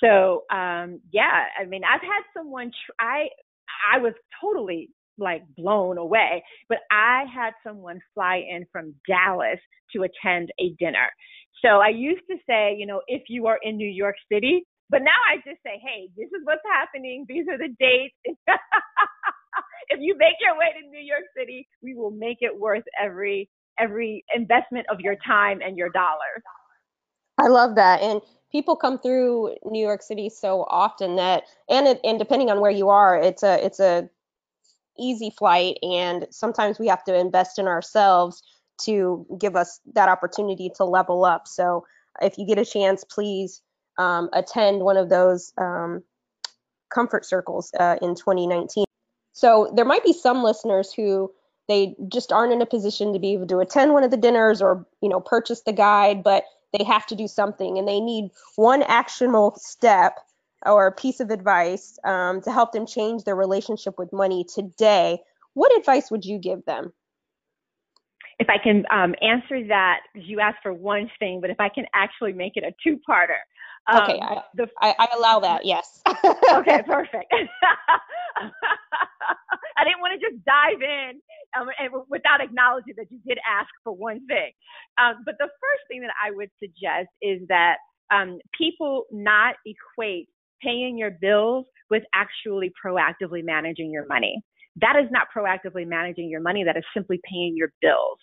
So 0.01 0.45
um, 0.51 1.01
yeah, 1.13 1.45
I 1.61 1.65
mean, 1.67 1.83
I've 1.85 2.01
had 2.01 2.23
someone 2.37 2.71
try. 2.99 3.29
I 3.93 3.99
was 3.99 4.15
totally 4.41 4.91
like 5.19 5.43
blown 5.57 5.99
away. 5.99 6.43
But 6.69 6.79
I 6.91 7.25
had 7.33 7.53
someone 7.67 8.01
fly 8.15 8.43
in 8.49 8.67
from 8.73 8.95
Dallas 9.07 9.59
to 9.95 10.05
attend 10.05 10.51
a 10.61 10.75
dinner. 10.79 11.09
So 11.65 11.81
I 11.81 11.89
used 11.89 12.23
to 12.31 12.37
say, 12.49 12.77
you 12.77 12.87
know, 12.87 13.01
if 13.09 13.23
you 13.29 13.47
are 13.47 13.59
in 13.63 13.77
New 13.77 13.89
York 13.89 14.17
City, 14.31 14.65
but 14.91 15.03
now 15.03 15.19
I 15.31 15.37
just 15.37 15.63
say, 15.63 15.81
hey, 15.85 16.09
this 16.17 16.29
is 16.29 16.45
what's 16.45 16.63
happening. 16.73 17.27
These 17.29 17.47
are 17.51 17.59
the 17.59 17.75
dates. 17.79 18.15
if 19.91 19.99
you 20.01 20.17
make 20.17 20.35
your 20.41 20.57
way 20.59 20.67
to 20.81 20.89
New 20.89 21.01
York 21.01 21.25
City, 21.37 21.67
we 21.83 21.95
will 21.95 22.11
make 22.11 22.39
it 22.41 22.59
worth 22.59 22.85
every 23.01 23.49
every 23.79 24.25
investment 24.35 24.87
of 24.91 24.99
your 25.01 25.15
time 25.25 25.61
and 25.65 25.77
your 25.77 25.89
dollars. 25.91 26.43
I 27.39 27.47
love 27.47 27.77
that. 27.77 28.01
And 28.03 28.21
people 28.51 28.75
come 28.75 28.99
through 28.99 29.55
New 29.65 29.81
York 29.81 30.03
City 30.03 30.29
so 30.29 30.65
often 30.69 31.17
that 31.17 31.45
and 31.69 31.87
it, 31.87 32.01
and 32.03 32.19
depending 32.19 32.51
on 32.51 32.61
where 32.61 32.71
you 32.71 32.89
are, 32.89 33.17
it's 33.17 33.43
a 33.43 33.65
it's 33.65 33.81
a 33.81 34.09
easy 34.99 35.31
flight 35.31 35.79
and 35.83 36.27
sometimes 36.31 36.79
we 36.79 36.89
have 36.89 37.05
to 37.05 37.15
invest 37.15 37.59
in 37.59 37.67
ourselves 37.67 38.43
to 38.83 39.27
give 39.41 39.57
us 39.57 39.81
that 39.95 40.09
opportunity 40.09 40.71
to 40.77 40.85
level 40.85 41.25
up. 41.25 41.49
So 41.49 41.85
if 42.23 42.39
you 42.39 42.47
get 42.47 42.59
a 42.59 42.65
chance 42.65 43.05
please 43.05 43.63
um, 43.99 44.29
attend 44.33 44.83
one 44.83 44.97
of 44.97 45.09
those 45.09 45.53
um, 45.59 46.03
comfort 46.91 47.25
circles 47.25 47.71
uh, 47.79 47.97
in 48.01 48.15
2019 48.15 48.85
so 49.33 49.71
there 49.77 49.85
might 49.85 50.05
be 50.05 50.13
some 50.13 50.43
listeners 50.43 50.93
who 50.93 51.31
they 51.69 51.95
just 52.09 52.33
aren't 52.33 52.53
in 52.53 52.63
a 52.63 52.67
position 52.67 53.13
to 53.13 53.19
be 53.19 53.35
able 53.35 53.47
to 53.47 53.59
attend 53.59 53.93
one 53.93 54.03
of 54.03 54.11
the 54.11 54.17
dinners 54.17 54.63
or 54.63 54.87
you 55.01 55.09
know 55.09 55.21
purchase 55.21 55.63
the 55.63 55.73
guide 55.73 56.23
but 56.23 56.45
they 56.77 56.85
have 56.85 57.07
to 57.07 57.15
do 57.15 57.29
something 57.29 57.79
and 57.79 57.87
they 57.87 58.01
need 58.01 58.31
one 58.57 58.83
actionable 58.83 59.55
step 59.57 60.19
or 60.67 60.87
a 60.87 60.93
piece 60.93 61.21
of 61.21 61.31
advice 61.31 61.99
um, 62.05 62.41
to 62.43 62.53
help 62.53 62.73
them 62.73 62.87
change 62.87 63.25
their 63.25 63.37
relationship 63.37 63.99
with 63.99 64.13
money 64.13 64.45
today, 64.45 65.19
what 65.55 65.77
advice 65.79 66.11
would 66.11 66.25
you 66.25 66.39
give 66.39 66.65
them? 66.65 66.93
If 68.39 68.49
I 68.49 68.59
can 68.63 68.85
um, 68.93 69.15
answer 69.21 69.67
that, 69.69 70.01
because 70.15 70.29
you 70.29 70.41
asked 70.41 70.59
for 70.63 70.73
one 70.73 71.11
thing, 71.19 71.41
but 71.41 71.51
if 71.51 71.59
I 71.59 71.69
can 71.69 71.87
actually 71.95 72.33
make 72.33 72.53
it 72.57 72.63
a 72.65 72.73
two-parter. 72.85 73.41
Um, 73.89 74.03
okay, 74.03 74.21
I, 74.21 74.43
the, 74.55 74.69
I, 74.81 74.95
I, 74.99 75.09
allow 75.17 75.41
that. 75.41 75.65
Yes. 75.65 76.03
okay, 76.07 76.83
perfect. 76.87 77.33
I 79.79 79.85
didn't 79.85 80.01
want 80.01 80.21
to 80.21 80.31
just 80.31 80.45
dive 80.45 80.83
in 80.83 81.21
um, 81.59 81.69
and 81.79 81.91
without 82.09 82.41
acknowledging 82.41 82.95
that 82.97 83.11
you 83.11 83.19
did 83.27 83.39
ask 83.49 83.69
for 83.83 83.93
one 83.93 84.27
thing. 84.27 84.53
Um, 84.99 85.23
but 85.25 85.37
the 85.39 85.47
first 85.47 85.83
thing 85.89 86.03
that 86.03 86.13
I 86.23 86.31
would 86.31 86.51
suggest 86.61 87.09
is 87.23 87.41
that 87.49 87.77
um, 88.13 88.39
people 88.57 89.05
not 89.11 89.57
equate 89.65 90.29
paying 90.63 90.99
your 90.99 91.11
bills 91.11 91.67
with 91.91 92.03
actually 92.15 92.73
proactively 92.85 93.45
managing 93.45 93.91
your 93.91 94.07
money. 94.07 94.43
that 94.81 94.97
is 94.97 95.11
not 95.11 95.27
proactively 95.35 95.87
managing 95.87 96.29
your 96.29 96.41
money. 96.41 96.65
That 96.65 96.77
is 96.77 96.85
simply 96.95 97.21
paying 97.25 97.55
your 97.57 97.73
bills. 97.81 98.19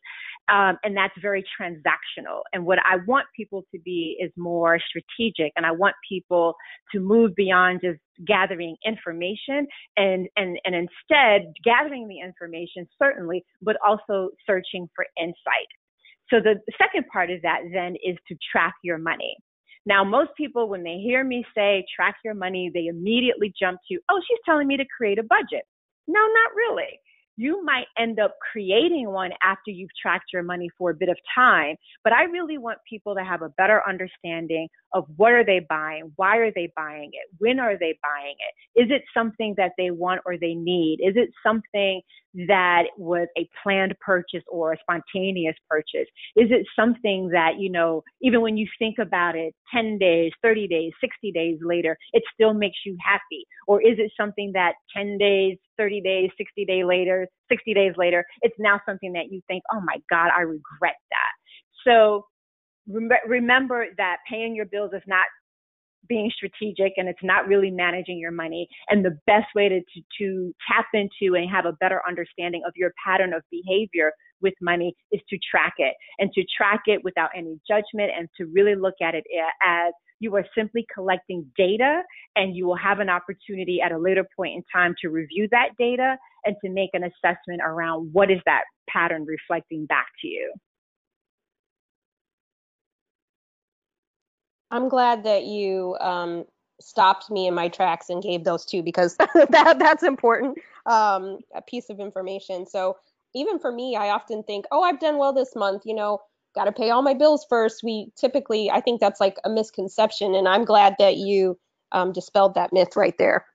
Um, 0.48 0.78
and 0.84 0.96
that's 0.96 1.14
very 1.22 1.44
transactional. 1.60 2.42
And 2.54 2.66
what 2.66 2.78
I 2.80 2.98
want 3.08 3.26
people 3.36 3.64
to 3.74 3.80
be 3.80 4.16
is 4.20 4.32
more 4.38 4.80
strategic. 4.80 5.52
And 5.56 5.66
I 5.66 5.72
want 5.72 5.96
people 6.08 6.56
to 6.92 7.00
move 7.00 7.36
beyond 7.36 7.82
just 7.84 8.00
gathering 8.26 8.76
information 8.86 9.68
and, 9.98 10.28
and, 10.38 10.60
and 10.64 10.76
instead 10.76 11.52
gathering 11.64 12.08
the 12.08 12.20
information, 12.20 12.88
certainly, 13.02 13.44
but 13.62 13.76
also 13.86 14.30
searching 14.46 14.88
for 14.96 15.06
insight. 15.20 15.70
So 16.30 16.38
the 16.40 16.60
second 16.78 17.06
part 17.12 17.32
of 17.32 17.42
that 17.42 17.62
then 17.74 17.96
is 18.04 18.18
to 18.28 18.36
track 18.52 18.76
your 18.84 18.98
money. 18.98 19.36
Now, 19.86 20.04
most 20.04 20.32
people, 20.38 20.68
when 20.68 20.84
they 20.84 20.98
hear 20.98 21.24
me 21.24 21.46
say 21.56 21.86
track 21.96 22.16
your 22.24 22.34
money, 22.34 22.72
they 22.74 22.88
immediately 22.88 23.54
jump 23.60 23.80
to, 23.92 24.00
oh, 24.10 24.22
she's 24.28 24.40
telling 24.46 24.68
me 24.68 24.78
to 24.78 24.86
create 24.98 25.20
a 25.20 25.24
budget. 25.24 25.66
No, 26.08 26.20
not 26.20 26.56
really 26.56 27.00
you 27.38 27.64
might 27.64 27.86
end 27.98 28.20
up 28.20 28.36
creating 28.52 29.12
one 29.12 29.32
after 29.44 29.72
you've 29.72 29.90
tracked 30.02 30.26
your 30.32 30.44
money 30.44 30.70
for 30.78 30.92
a 30.92 30.94
bit 30.94 31.10
of 31.10 31.18
time. 31.34 31.76
But 32.04 32.14
I 32.14 32.24
really 32.24 32.58
want 32.58 32.80
people 32.90 33.16
to 33.16 33.24
have 33.24 33.42
a 33.42 33.50
better 33.50 33.82
understanding 33.88 34.70
of 34.94 35.06
what 35.18 35.34
are 35.34 35.44
they 35.44 35.66
buying? 35.68 36.12
Why 36.16 36.38
are 36.38 36.52
they 36.52 36.72
buying 36.76 37.10
it? 37.14 37.36
When 37.40 37.60
are 37.60 37.78
they 37.78 37.98
buying 38.02 38.36
it? 38.40 38.82
Is 38.82 38.92
it 38.92 39.04
something 39.14 39.54
that 39.58 39.74
they 39.78 39.92
want 39.92 40.22
or 40.26 40.38
they 40.38 40.54
need? 40.54 41.00
Is 41.02 41.16
it 41.18 41.30
something 41.46 42.02
that 42.48 42.84
was 42.98 43.28
a 43.38 43.48
planned 43.64 43.96
purchase 44.06 44.44
or 44.48 44.74
a 44.74 44.78
spontaneous 44.80 45.56
purchase? 45.70 46.08
Is 46.36 46.50
it 46.52 46.66
something 46.76 47.30
that, 47.30 47.60
you 47.60 47.72
know, 47.72 48.04
even 48.22 48.42
when 48.42 48.58
you 48.58 48.68
think 48.78 48.98
about 49.00 49.36
it 49.36 49.54
10 49.74 49.98
days, 49.98 50.32
30 50.42 50.68
days, 50.68 50.92
60 51.02 51.32
days 51.32 51.58
later, 51.62 51.98
it 52.14 52.24
still 52.34 52.54
makes 52.54 52.78
you 52.86 52.98
happy? 53.04 53.46
Or 53.68 53.82
is 53.82 53.98
it 53.98 54.12
something 54.20 54.52
that 54.54 54.74
10 54.96 55.18
days, 55.18 55.58
30 55.78 56.02
days, 56.02 56.30
60 56.38 56.66
days 56.66 56.86
later, 56.86 57.28
60 57.50 57.74
days 57.74 57.94
later, 57.98 58.26
it's 58.42 58.56
now 58.60 58.82
something 58.86 59.14
that 59.14 59.32
you 59.32 59.42
think, 59.48 59.64
oh 59.74 59.82
my 59.82 59.98
God, 60.10 60.30
I 60.36 60.42
regret 60.42 60.96
that. 61.12 61.34
So 61.88 62.26
remember 62.88 63.88
that 63.98 64.18
paying 64.30 64.56
your 64.56 64.66
bills 64.66 64.92
is 64.94 65.02
not 65.08 65.26
being 66.08 66.32
strategic 66.36 66.94
and 66.98 67.08
it's 67.08 67.24
not 67.24 67.48
really 67.48 67.72
managing 67.72 68.20
your 68.20 68.32
money. 68.32 68.68
And 68.90 69.04
the 69.04 69.18
best 69.28 69.48
way 69.56 69.70
to, 69.70 69.80
to, 69.80 70.02
to, 70.20 70.56
tap 70.72 70.86
into 70.94 71.36
and 71.36 71.50
have 71.50 71.66
a 71.66 71.74
better 71.74 72.02
understanding 72.08 72.62
of 72.66 72.74
your 72.76 72.92
pattern 73.06 73.34
of 73.34 73.44
behavior 73.52 74.12
with 74.42 74.54
money 74.62 74.96
is 75.12 75.22
to 75.30 75.38
track 75.50 75.74
it 75.78 75.96
and 76.20 76.32
to 76.34 76.44
track 76.58 76.82
it 76.88 77.04
without 77.04 77.30
any 77.36 77.60
judgment 77.68 78.12
and 78.18 78.28
to 78.38 78.46
really 78.54 78.76
look 78.76 78.96
at 79.02 79.16
it 79.16 79.24
as 79.66 79.94
you 80.20 80.36
are 80.36 80.46
simply 80.58 80.86
collecting 80.94 81.46
data 81.58 82.02
and 82.36 82.56
you 82.56 82.66
will 82.66 82.78
have 82.78 83.00
an 83.00 83.10
opportunity 83.10 83.80
at 83.84 83.92
a 83.92 83.98
later 83.98 84.26
point 84.36 84.56
in 84.56 84.64
time 84.74 84.96
to 85.02 85.10
review 85.10 85.48
that 85.52 85.70
data 85.78 86.18
and 86.46 86.56
to 86.64 86.70
make 86.70 86.92
an 86.94 87.04
assessment 87.04 87.62
around 87.64 88.10
what 88.14 88.32
is 88.32 88.40
that 88.46 88.64
pattern 88.90 89.26
reflecting 89.26 89.86
back 89.86 90.08
to 90.22 90.28
you. 90.28 90.54
I'm 94.76 94.90
glad 94.90 95.24
that 95.24 95.46
you 95.46 95.98
um, 96.00 96.46
stopped 96.80 97.30
me 97.32 97.48
in 97.48 97.54
my 97.54 97.68
tracks 97.68 98.10
and 98.10 98.22
gave 98.22 98.44
those 98.44 98.66
two 98.66 98.84
because 98.84 99.16
that 99.18 99.78
that's 99.80 100.04
important 100.04 100.58
um, 100.86 101.40
a 101.54 101.62
piece 101.62 101.90
of 101.90 102.00
information. 102.00 102.66
So 102.66 102.98
even 103.34 103.60
for 103.60 103.72
me, 103.72 103.96
I 103.96 104.10
often 104.10 104.44
think, 104.44 104.66
oh, 104.72 104.82
I've 104.82 105.00
done 105.00 105.18
well 105.18 105.34
this 105.34 105.56
month. 105.56 105.84
You 105.86 105.96
know, 105.96 106.22
got 106.56 106.66
to 106.66 106.72
pay 106.72 106.90
all 106.90 107.02
my 107.02 107.14
bills 107.14 107.46
first. 107.50 107.84
We 107.84 108.12
typically, 108.16 108.70
I 108.70 108.82
think 108.82 109.00
that's 109.00 109.20
like 109.20 109.38
a 109.44 109.50
misconception, 109.50 110.36
and 110.36 110.48
I'm 110.48 110.66
glad 110.66 110.96
that 111.00 111.18
you 111.18 111.58
um, 111.92 112.12
dispelled 112.12 112.56
that 112.56 112.74
myth 112.74 112.96
right 112.96 113.18
there. 113.18 113.46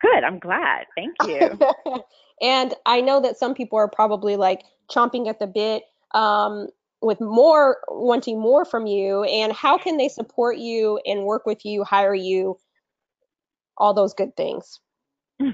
Good. 0.00 0.24
I'm 0.24 0.38
glad. 0.38 0.86
Thank 0.96 1.14
you. 1.26 1.58
and 2.42 2.74
I 2.86 3.00
know 3.00 3.20
that 3.20 3.38
some 3.38 3.54
people 3.54 3.78
are 3.78 3.88
probably 3.88 4.36
like 4.36 4.62
chomping 4.90 5.28
at 5.28 5.38
the 5.38 5.46
bit. 5.46 5.84
Um, 6.12 6.68
with 7.02 7.20
more 7.20 7.78
wanting 7.88 8.40
more 8.40 8.64
from 8.64 8.86
you 8.86 9.24
and 9.24 9.52
how 9.52 9.76
can 9.76 9.96
they 9.96 10.08
support 10.08 10.56
you 10.56 11.00
and 11.04 11.24
work 11.24 11.44
with 11.46 11.64
you 11.64 11.84
hire 11.84 12.14
you 12.14 12.56
all 13.76 13.94
those 13.94 14.14
good 14.14 14.36
things? 14.36 14.80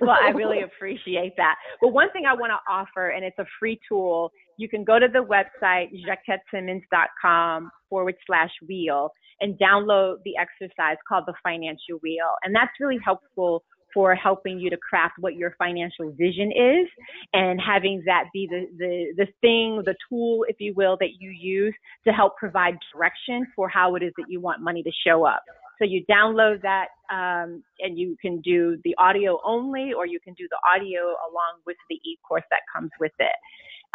Well 0.00 0.16
i 0.22 0.30
really 0.30 0.62
appreciate 0.62 1.34
that. 1.38 1.56
Well 1.82 1.90
one 1.90 2.12
thing 2.12 2.22
i 2.24 2.32
want 2.32 2.52
to 2.52 2.72
offer 2.72 3.08
and 3.08 3.24
it's 3.24 3.38
a 3.40 3.46
free 3.58 3.80
tool 3.88 4.30
you 4.58 4.68
can 4.68 4.84
go 4.84 4.98
to 4.98 5.08
the 5.08 5.24
website 5.24 5.88
jacquettetimmons.com 6.06 7.70
forward 7.88 8.14
slash 8.26 8.50
wheel 8.68 9.10
and 9.40 9.58
download 9.58 10.16
the 10.24 10.34
exercise 10.36 10.96
called 11.08 11.24
the 11.26 11.34
financial 11.42 11.98
wheel. 12.02 12.30
And 12.42 12.54
that's 12.54 12.72
really 12.80 12.98
helpful 13.04 13.64
for 13.98 14.14
helping 14.14 14.60
you 14.60 14.70
to 14.70 14.76
craft 14.76 15.14
what 15.18 15.34
your 15.34 15.56
financial 15.58 16.12
vision 16.12 16.52
is 16.52 16.86
and 17.32 17.60
having 17.60 18.00
that 18.06 18.26
be 18.32 18.46
the, 18.48 18.66
the, 18.78 19.12
the 19.16 19.26
thing, 19.40 19.82
the 19.84 19.96
tool, 20.08 20.44
if 20.46 20.54
you 20.60 20.72
will, 20.76 20.96
that 21.00 21.14
you 21.18 21.30
use 21.30 21.74
to 22.06 22.12
help 22.12 22.36
provide 22.36 22.74
direction 22.94 23.44
for 23.56 23.68
how 23.68 23.96
it 23.96 24.04
is 24.04 24.12
that 24.16 24.26
you 24.28 24.40
want 24.40 24.60
money 24.60 24.84
to 24.84 24.92
show 25.04 25.26
up. 25.26 25.42
So 25.80 25.84
you 25.84 26.04
download 26.08 26.62
that 26.62 26.90
um, 27.10 27.64
and 27.80 27.98
you 27.98 28.16
can 28.22 28.40
do 28.40 28.78
the 28.84 28.94
audio 28.98 29.40
only 29.44 29.92
or 29.92 30.06
you 30.06 30.20
can 30.20 30.34
do 30.34 30.46
the 30.48 30.58
audio 30.72 31.00
along 31.00 31.58
with 31.66 31.76
the 31.90 31.96
e-course 31.96 32.44
that 32.52 32.60
comes 32.72 32.90
with 33.00 33.12
it. 33.18 33.34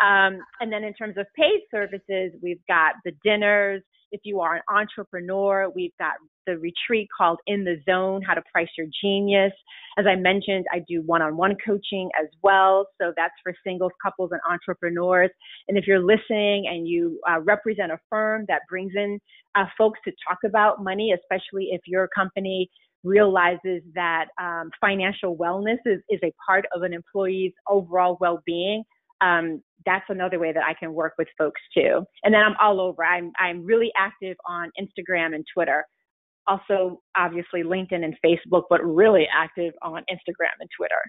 Um, 0.04 0.40
and 0.60 0.70
then 0.70 0.84
in 0.84 0.94
terms 0.94 1.16
of 1.18 1.28
paid 1.34 1.62
services, 1.72 2.34
we've 2.42 2.66
got 2.68 2.96
the 3.06 3.14
dinners, 3.24 3.82
if 4.12 4.20
you 4.26 4.42
are 4.42 4.56
an 4.56 4.64
entrepreneur, 4.70 5.72
we've 5.74 5.96
got 5.98 6.16
the 6.46 6.58
retreat 6.58 7.08
called 7.16 7.40
In 7.48 7.64
the 7.64 7.82
Zone 7.90 8.22
How 8.22 8.34
to 8.34 8.42
Price 8.52 8.70
Your 8.78 8.88
Genius. 9.02 9.52
As 9.98 10.06
I 10.08 10.16
mentioned, 10.16 10.66
I 10.72 10.80
do 10.88 11.02
one 11.06 11.22
on 11.22 11.38
one 11.38 11.56
coaching 11.66 12.10
as 12.22 12.28
well. 12.42 12.88
So 13.02 13.14
that's 13.16 13.34
for 13.44 13.54
singles, 13.66 13.92
couples, 14.04 14.32
and 14.32 14.42
entrepreneurs. 14.50 15.30
And 15.68 15.78
if 15.78 15.86
you're 15.88 16.04
listening 16.04 16.68
and 16.68 16.88
you 16.88 17.20
uh, 17.30 17.40
represent 17.42 17.92
a 17.92 18.00
firm 18.10 18.46
that 18.48 18.62
brings 18.70 18.94
in 18.96 19.20
uh, 19.56 19.66
folks 19.78 20.00
to 20.06 20.12
talk 20.28 20.40
about 20.46 20.84
money, 20.84 21.14
especially 21.14 21.70
if 21.72 21.82
your 21.86 22.08
company 22.16 22.70
realizes 23.04 23.82
that 23.94 24.28
um, 24.42 24.70
financial 24.80 25.36
wellness 25.36 25.78
is, 25.86 26.00
is 26.10 26.20
a 26.24 26.32
part 26.46 26.66
of 26.76 26.84
an 26.84 26.94
employee's 26.94 27.52
overall 27.68 28.18
well 28.22 28.42
being, 28.46 28.84
um, 29.22 29.62
that's 29.86 30.06
another 30.10 30.40
way 30.40 30.52
that 30.52 30.64
I 30.64 30.74
can 30.74 30.94
work 30.94 31.14
with 31.18 31.28
folks 31.38 31.62
too. 31.74 32.06
And 32.24 32.34
then 32.34 32.42
I'm 32.42 32.56
all 32.62 32.80
over. 32.80 33.04
I'm 33.04 33.32
I'm 33.40 33.66
really 33.66 33.92
active 33.98 34.38
on 34.48 34.72
Instagram 34.80 35.36
and 35.36 35.46
Twitter. 35.54 35.86
Also, 36.48 37.02
obviously 37.16 37.64
LinkedIn 37.64 38.04
and 38.04 38.16
Facebook, 38.26 38.64
but 38.70 38.84
really 38.84 39.28
active 39.34 39.74
on 39.82 40.04
Instagram 40.12 40.56
and 40.60 40.70
Twitter. 40.76 41.02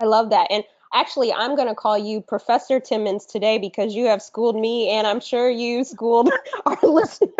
I 0.00 0.04
love 0.04 0.30
that. 0.30 0.48
And 0.50 0.64
actually, 0.92 1.32
I'm 1.32 1.56
going 1.56 1.68
to 1.68 1.74
call 1.74 1.96
you 1.96 2.20
Professor 2.20 2.80
Timmons 2.80 3.24
today 3.24 3.58
because 3.58 3.94
you 3.94 4.06
have 4.06 4.20
schooled 4.20 4.56
me, 4.56 4.90
and 4.90 5.06
I'm 5.06 5.20
sure 5.20 5.48
you 5.48 5.84
schooled 5.84 6.30
our 6.66 6.78
listeners. 6.82 7.30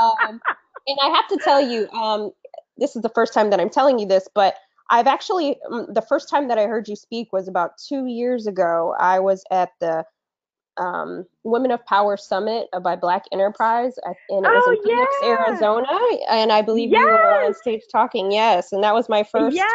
Um, 0.00 0.40
and 0.88 0.98
I 1.02 1.08
have 1.10 1.28
to 1.28 1.38
tell 1.44 1.60
you, 1.60 1.88
um, 1.90 2.32
this 2.78 2.96
is 2.96 3.02
the 3.02 3.10
first 3.10 3.32
time 3.32 3.50
that 3.50 3.60
I'm 3.60 3.70
telling 3.70 3.98
you 3.98 4.06
this, 4.06 4.28
but 4.34 4.56
I've 4.90 5.06
actually, 5.06 5.56
mm, 5.70 5.92
the 5.92 6.02
first 6.02 6.28
time 6.28 6.48
that 6.48 6.58
I 6.58 6.66
heard 6.66 6.88
you 6.88 6.96
speak 6.96 7.32
was 7.32 7.46
about 7.46 7.72
two 7.78 8.06
years 8.06 8.46
ago. 8.46 8.94
I 8.98 9.18
was 9.20 9.44
at 9.50 9.70
the 9.80 10.04
um, 10.78 11.24
Women 11.44 11.70
of 11.70 11.84
Power 11.86 12.16
Summit 12.16 12.68
by 12.82 12.96
Black 12.96 13.24
Enterprise, 13.32 13.94
and 14.04 14.44
it 14.44 14.48
was 14.48 14.64
oh, 14.66 14.72
in 14.72 14.82
Phoenix, 14.82 15.14
Arizona. 15.24 15.88
And 16.30 16.52
I 16.52 16.62
believe 16.62 16.90
yes. 16.90 17.00
you 17.00 17.06
were 17.06 17.44
on 17.44 17.54
stage 17.54 17.82
talking. 17.90 18.32
Yes, 18.32 18.72
and 18.72 18.82
that 18.82 18.94
was 18.94 19.08
my 19.08 19.22
first 19.22 19.56
yes. 19.56 19.70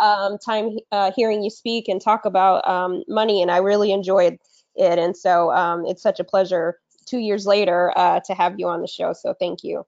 um, 0.00 0.38
time 0.38 0.76
uh, 0.90 1.12
hearing 1.14 1.42
you 1.42 1.50
speak 1.50 1.88
and 1.88 2.00
talk 2.00 2.24
about 2.24 2.66
um, 2.68 3.02
money, 3.08 3.42
and 3.42 3.50
I 3.50 3.58
really 3.58 3.92
enjoyed 3.92 4.38
it. 4.74 4.98
And 4.98 5.16
so 5.16 5.50
um, 5.52 5.84
it's 5.86 6.02
such 6.02 6.20
a 6.20 6.24
pleasure 6.24 6.78
two 7.06 7.18
years 7.18 7.46
later 7.46 7.92
uh, 7.96 8.20
to 8.26 8.34
have 8.34 8.58
you 8.58 8.68
on 8.68 8.80
the 8.80 8.88
show. 8.88 9.12
So 9.12 9.34
thank 9.38 9.62
you. 9.62 9.84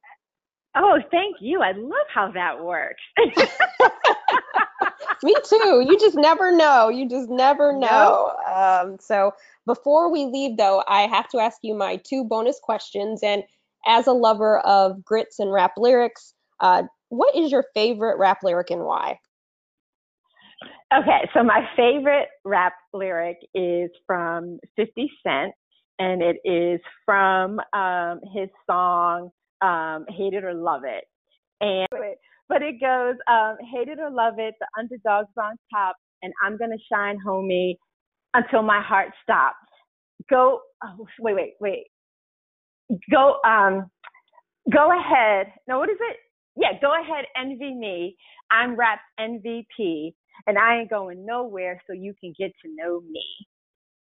Oh, 0.77 0.99
thank 1.11 1.37
you. 1.40 1.62
I 1.62 1.73
love 1.73 2.07
how 2.12 2.33
that 2.33 2.62
works. 2.62 3.03
Me 5.23 5.35
too. 5.45 5.85
You 5.87 5.99
just 5.99 6.17
never 6.17 6.53
know. 6.53 6.88
You 6.88 7.09
just 7.09 7.29
never 7.29 7.73
know. 7.73 8.33
Um, 8.47 8.97
so 9.01 9.33
before 9.67 10.11
we 10.11 10.27
leave, 10.27 10.57
though, 10.57 10.83
I 10.87 11.03
have 11.03 11.29
to 11.31 11.38
ask 11.38 11.59
you 11.62 11.75
my 11.75 11.97
two 11.97 12.25
bonus 12.25 12.61
questions. 12.62 13.23
And 13.23 13.43
as 13.87 14.07
a 14.07 14.12
lover 14.12 14.61
of 14.61 15.05
grits 15.05 15.38
and 15.38 15.53
rap 15.53 15.73
lyrics, 15.77 16.35
uh, 16.61 16.85
what 17.09 17.35
is 17.35 17.53
your 17.53 17.64
favorite 17.75 18.19
rap 18.19 18.38
lyric 18.43 18.71
and 18.71 18.85
why? 18.85 19.19
Okay, 20.93 21.29
so 21.35 21.43
my 21.43 21.69
favorite 21.77 22.29
rap 22.45 22.75
lyric 22.93 23.38
is 23.55 23.90
from 24.07 24.59
50 24.77 25.11
Cent, 25.27 25.53
and 25.99 26.23
it 26.23 26.37
is 26.45 26.81
from 27.05 27.61
um, 27.73 28.21
his 28.33 28.49
song 28.69 29.31
um, 29.61 30.05
Hate 30.09 30.35
It 30.35 30.45
or 30.45 30.55
Love 30.55 30.83
It. 30.85 31.05
And 31.61 31.88
but 32.55 32.62
it 32.62 32.81
goes, 32.81 33.17
um, 33.29 33.57
hate 33.73 33.88
it 33.88 33.99
or 33.99 34.11
love 34.11 34.35
it, 34.38 34.55
the 34.61 34.67
underdog's 34.79 35.33
on 35.37 35.57
top, 35.75 35.97
and 36.23 36.33
I'm 36.45 36.57
gonna 36.57 36.79
shine, 36.90 37.19
homie, 37.27 37.75
until 38.33 38.62
my 38.62 38.81
heart 38.81 39.09
stops. 39.25 39.57
Go, 40.31 40.61
oh, 40.85 41.07
wait, 41.19 41.35
wait, 41.35 41.55
wait. 41.61 41.87
Go, 43.11 43.40
um, 43.45 43.90
go 44.73 44.88
ahead. 44.97 45.49
No, 45.67 45.81
what 45.81 45.90
is 45.90 45.97
it? 45.99 46.17
yeah, 46.57 46.79
go 46.81 46.93
ahead, 46.95 47.25
envy 47.37 47.75
me. 47.75 48.17
I'm 48.51 48.77
Raps 48.77 49.03
MVP, 49.19 50.14
and 50.47 50.57
I 50.57 50.79
ain't 50.79 50.90
going 50.90 51.27
nowhere 51.27 51.83
so 51.88 51.93
you 51.93 52.14
can 52.21 52.33
get 52.38 52.53
to 52.64 52.71
know 52.77 53.01
me. 53.01 53.25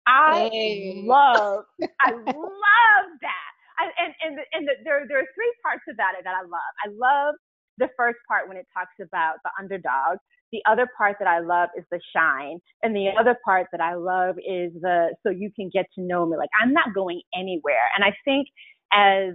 I 0.06 0.48
hey. 0.52 1.02
love, 1.04 1.64
I 2.00 2.12
love 2.12 3.08
that. 3.20 3.50
I, 3.78 3.90
and 3.98 4.14
and 4.22 4.38
and 4.52 4.68
the, 4.68 4.72
there 4.84 5.04
there 5.08 5.18
are 5.18 5.30
three 5.34 5.52
parts 5.62 5.82
about 5.90 6.14
that 6.14 6.22
that 6.24 6.34
I 6.34 6.42
love. 6.42 6.72
I 6.84 6.88
love 6.94 7.34
the 7.78 7.88
first 7.96 8.18
part 8.28 8.48
when 8.48 8.56
it 8.56 8.66
talks 8.72 8.94
about 9.00 9.36
the 9.44 9.50
underdog. 9.58 10.18
The 10.52 10.62
other 10.70 10.88
part 10.96 11.16
that 11.18 11.28
I 11.28 11.40
love 11.40 11.70
is 11.76 11.84
the 11.90 12.00
shine, 12.14 12.60
and 12.82 12.94
the 12.94 13.08
other 13.18 13.36
part 13.44 13.66
that 13.72 13.80
I 13.80 13.94
love 13.94 14.36
is 14.38 14.72
the 14.80 15.14
so 15.22 15.30
you 15.30 15.50
can 15.54 15.70
get 15.72 15.86
to 15.96 16.00
know 16.00 16.24
me. 16.24 16.36
Like 16.36 16.50
I'm 16.62 16.72
not 16.72 16.94
going 16.94 17.20
anywhere, 17.34 17.90
and 17.94 18.04
I 18.04 18.14
think 18.24 18.46
as 18.92 19.34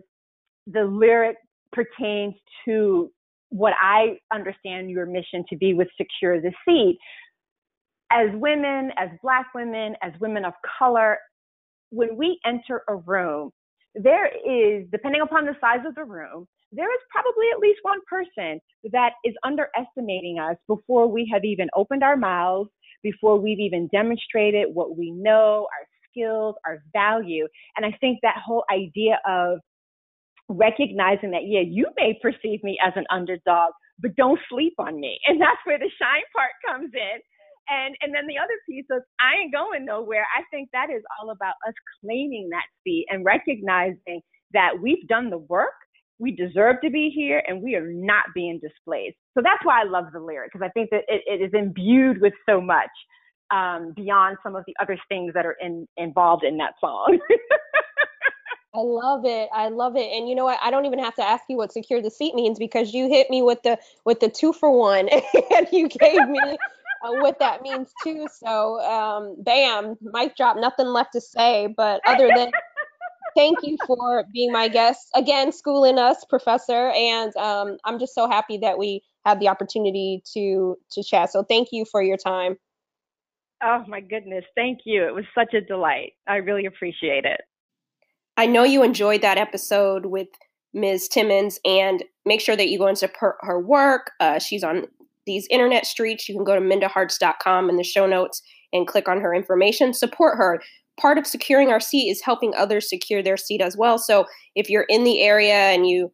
the 0.67 0.85
lyric 0.85 1.35
pertains 1.73 2.35
to 2.65 3.11
what 3.49 3.73
I 3.79 4.17
understand 4.33 4.89
your 4.89 5.05
mission 5.05 5.43
to 5.49 5.57
be 5.57 5.73
with 5.73 5.89
Secure 5.97 6.41
the 6.41 6.51
Seat. 6.65 6.97
As 8.11 8.29
women, 8.33 8.91
as 8.97 9.09
Black 9.21 9.47
women, 9.53 9.95
as 10.01 10.13
women 10.19 10.45
of 10.45 10.53
color, 10.79 11.17
when 11.91 12.15
we 12.17 12.39
enter 12.45 12.83
a 12.87 12.95
room, 12.95 13.51
there 13.95 14.27
is, 14.27 14.87
depending 14.91 15.21
upon 15.21 15.45
the 15.45 15.55
size 15.59 15.85
of 15.87 15.95
the 15.95 16.03
room, 16.03 16.47
there 16.71 16.91
is 16.91 16.99
probably 17.11 17.47
at 17.53 17.59
least 17.59 17.79
one 17.81 17.99
person 18.09 18.59
that 18.91 19.13
is 19.25 19.33
underestimating 19.43 20.39
us 20.39 20.55
before 20.67 21.07
we 21.07 21.29
have 21.31 21.43
even 21.43 21.67
opened 21.75 22.03
our 22.03 22.15
mouths, 22.15 22.69
before 23.03 23.37
we've 23.39 23.59
even 23.59 23.89
demonstrated 23.91 24.67
what 24.73 24.97
we 24.97 25.11
know, 25.11 25.67
our 25.67 25.87
skills, 26.09 26.55
our 26.65 26.81
value. 26.93 27.47
And 27.75 27.85
I 27.85 27.91
think 27.99 28.19
that 28.21 28.37
whole 28.43 28.63
idea 28.71 29.19
of 29.27 29.59
recognizing 30.47 31.31
that, 31.31 31.43
yeah, 31.45 31.61
you 31.61 31.87
may 31.97 32.17
perceive 32.21 32.63
me 32.63 32.77
as 32.85 32.93
an 32.95 33.05
underdog, 33.09 33.71
but 33.99 34.15
don't 34.15 34.39
sleep 34.49 34.73
on 34.79 34.99
me. 34.99 35.19
And 35.27 35.39
that's 35.39 35.59
where 35.65 35.79
the 35.79 35.89
shine 35.99 36.23
part 36.35 36.51
comes 36.67 36.91
in. 36.93 37.19
And 37.69 37.95
and 38.01 38.13
then 38.13 38.27
the 38.27 38.37
other 38.37 38.57
piece 38.67 38.85
of 38.91 39.01
I 39.19 39.41
ain't 39.41 39.53
going 39.53 39.85
nowhere. 39.85 40.25
I 40.37 40.43
think 40.51 40.69
that 40.73 40.89
is 40.89 41.03
all 41.19 41.31
about 41.31 41.55
us 41.67 41.73
claiming 42.01 42.49
that 42.51 42.65
seat 42.83 43.05
and 43.09 43.23
recognizing 43.23 44.21
that 44.53 44.71
we've 44.81 45.07
done 45.07 45.29
the 45.29 45.37
work, 45.37 45.73
we 46.19 46.31
deserve 46.31 46.77
to 46.83 46.89
be 46.89 47.11
here, 47.13 47.41
and 47.47 47.61
we 47.61 47.75
are 47.75 47.87
not 47.87 48.25
being 48.35 48.59
displaced. 48.59 49.17
So 49.37 49.41
that's 49.43 49.63
why 49.63 49.81
I 49.81 49.85
love 49.85 50.05
the 50.11 50.19
lyric 50.19 50.51
because 50.51 50.65
I 50.65 50.71
think 50.71 50.89
that 50.89 51.03
it, 51.07 51.21
it 51.25 51.41
is 51.41 51.51
imbued 51.53 52.21
with 52.21 52.33
so 52.47 52.59
much 52.59 52.89
um, 53.51 53.93
beyond 53.95 54.37
some 54.43 54.55
of 54.55 54.63
the 54.65 54.73
other 54.81 54.97
things 55.09 55.33
that 55.33 55.45
are 55.45 55.57
in, 55.61 55.87
involved 55.97 56.43
in 56.43 56.57
that 56.57 56.73
song. 56.79 57.19
I 58.73 58.79
love 58.79 59.25
it. 59.25 59.49
I 59.53 59.67
love 59.67 59.97
it. 59.97 60.09
And 60.13 60.29
you 60.29 60.35
know 60.35 60.45
what? 60.45 60.57
I 60.61 60.71
don't 60.71 60.85
even 60.85 60.99
have 60.99 61.15
to 61.15 61.23
ask 61.23 61.43
you 61.49 61.57
what 61.57 61.73
secure 61.73 62.01
the 62.01 62.09
seat 62.09 62.35
means 62.35 62.57
because 62.57 62.93
you 62.93 63.09
hit 63.09 63.29
me 63.29 63.41
with 63.41 63.61
the 63.63 63.77
with 64.05 64.21
the 64.21 64.29
two 64.29 64.53
for 64.53 64.71
one 64.71 65.09
and 65.51 65.67
you 65.73 65.89
gave 65.89 66.25
me 66.29 66.39
uh, 67.03 67.11
what 67.21 67.39
that 67.39 67.61
means 67.61 67.91
too. 68.03 68.27
So, 68.31 68.79
um, 68.81 69.35
bam, 69.39 69.95
mic 70.01 70.35
drop. 70.35 70.57
Nothing 70.57 70.87
left 70.87 71.13
to 71.13 71.21
say, 71.21 71.73
but 71.75 72.01
other 72.05 72.29
than 72.35 72.51
thank 73.35 73.59
you 73.63 73.77
for 73.85 74.25
being 74.33 74.51
my 74.51 74.67
guest 74.67 75.07
again, 75.15 75.51
schooling 75.51 75.97
us, 75.97 76.23
Professor. 76.29 76.91
And 76.91 77.35
um, 77.37 77.77
I'm 77.85 77.99
just 77.99 78.13
so 78.13 78.29
happy 78.29 78.57
that 78.59 78.77
we 78.77 79.01
had 79.25 79.39
the 79.39 79.47
opportunity 79.47 80.23
to 80.33 80.77
to 80.91 81.03
chat. 81.03 81.31
So, 81.31 81.43
thank 81.43 81.69
you 81.71 81.85
for 81.85 82.01
your 82.01 82.17
time. 82.17 82.57
Oh 83.63 83.83
my 83.87 84.01
goodness, 84.01 84.43
thank 84.55 84.79
you. 84.85 85.07
It 85.07 85.13
was 85.13 85.25
such 85.37 85.53
a 85.53 85.61
delight. 85.61 86.13
I 86.27 86.37
really 86.37 86.65
appreciate 86.65 87.25
it. 87.25 87.41
I 88.37 88.47
know 88.47 88.63
you 88.63 88.81
enjoyed 88.81 89.21
that 89.21 89.37
episode 89.37 90.07
with 90.07 90.29
Ms. 90.73 91.07
Timmons, 91.09 91.59
and 91.65 92.03
make 92.25 92.41
sure 92.41 92.55
that 92.55 92.69
you 92.69 92.77
go 92.77 92.87
and 92.87 92.97
support 92.97 93.35
her 93.41 93.59
work. 93.59 94.11
Uh, 94.19 94.39
she's 94.39 94.63
on 94.63 94.87
these 95.25 95.47
internet 95.49 95.85
streets. 95.85 96.27
You 96.27 96.35
can 96.35 96.43
go 96.43 96.55
to 96.55 96.61
mindaharts.com 96.61 97.69
in 97.69 97.77
the 97.77 97.83
show 97.83 98.07
notes 98.07 98.41
and 98.73 98.87
click 98.87 99.07
on 99.07 99.21
her 99.21 99.33
information. 99.33 99.93
Support 99.93 100.37
her. 100.37 100.61
Part 100.99 101.17
of 101.17 101.27
securing 101.27 101.69
our 101.69 101.79
seat 101.79 102.09
is 102.09 102.21
helping 102.21 102.53
others 102.55 102.89
secure 102.89 103.23
their 103.23 103.37
seat 103.37 103.61
as 103.61 103.77
well. 103.77 103.97
So 103.97 104.25
if 104.55 104.69
you're 104.69 104.85
in 104.89 105.03
the 105.03 105.21
area 105.21 105.53
and 105.53 105.87
you 105.87 106.11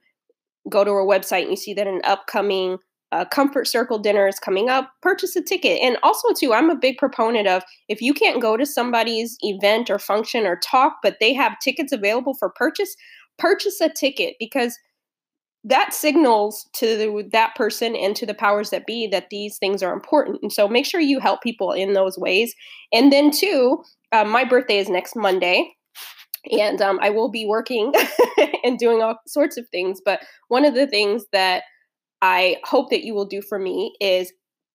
go 0.70 0.84
to 0.84 0.92
her 0.92 1.06
website 1.06 1.44
and 1.44 1.52
you 1.52 1.58
see 1.58 1.74
that 1.74 1.88
an 1.88 2.02
upcoming 2.04 2.78
a 3.12 3.26
comfort 3.26 3.68
circle 3.68 4.00
dinner 4.00 4.28
is 4.28 4.38
coming 4.40 4.70
up 4.70 4.92
purchase 5.02 5.36
a 5.36 5.42
ticket 5.42 5.80
and 5.82 5.98
also 6.04 6.34
too 6.34 6.54
i'm 6.54 6.70
a 6.70 6.76
big 6.76 6.98
proponent 6.98 7.48
of 7.48 7.64
if 7.88 8.02
you 8.02 8.14
can't 8.14 8.42
go 8.42 8.58
to 8.58 8.66
somebody's 8.66 9.38
event 9.42 9.90
or 9.90 9.98
function 9.98 10.46
or 10.46 10.58
talk 10.58 10.98
but 11.02 11.16
they 11.22 11.34
have 11.34 11.58
tickets 11.60 11.94
available 11.94 12.34
for 12.34 12.50
purchase 12.50 12.96
purchase 13.40 13.80
a 13.80 13.88
ticket 13.88 14.36
because 14.40 14.78
that 15.64 15.94
signals 15.94 16.70
to 16.74 17.28
that 17.32 17.56
person 17.56 17.96
and 17.96 18.16
to 18.16 18.26
the 18.26 18.34
powers 18.34 18.70
that 18.70 18.86
be 18.86 19.08
that 19.08 19.30
these 19.30 19.58
things 19.58 19.84
are 19.84 19.94
important 19.94 20.40
and 20.42 20.54
so 20.54 20.68
make 20.68 20.86
sure 20.86 21.02
you 21.02 21.20
help 21.20 21.42
people 21.42 21.72
in 21.72 21.94
those 21.94 22.18
ways 22.18 22.54
and 22.94 23.12
then 23.12 23.32
too 23.32 23.84
uh, 24.12 24.24
my 24.24 24.44
birthday 24.44 24.78
is 24.78 24.90
next 24.90 25.16
monday 25.16 25.74
and 26.52 26.82
um, 26.82 27.00
i 27.02 27.10
will 27.10 27.30
be 27.30 27.46
working 27.46 27.92
and 28.64 28.78
doing 28.78 29.02
all 29.02 29.18
sorts 29.26 29.58
of 29.58 29.68
things 29.70 30.00
but 30.04 30.22
one 30.48 30.64
of 30.64 30.74
the 30.74 30.88
things 30.88 31.26
that 31.34 31.64
I 32.22 32.58
hope 32.64 32.90
that 32.90 33.04
you 33.04 33.14
will 33.14 33.26
do 33.26 33.42
for 33.42 33.60
me 33.60 33.94
is 34.00 34.32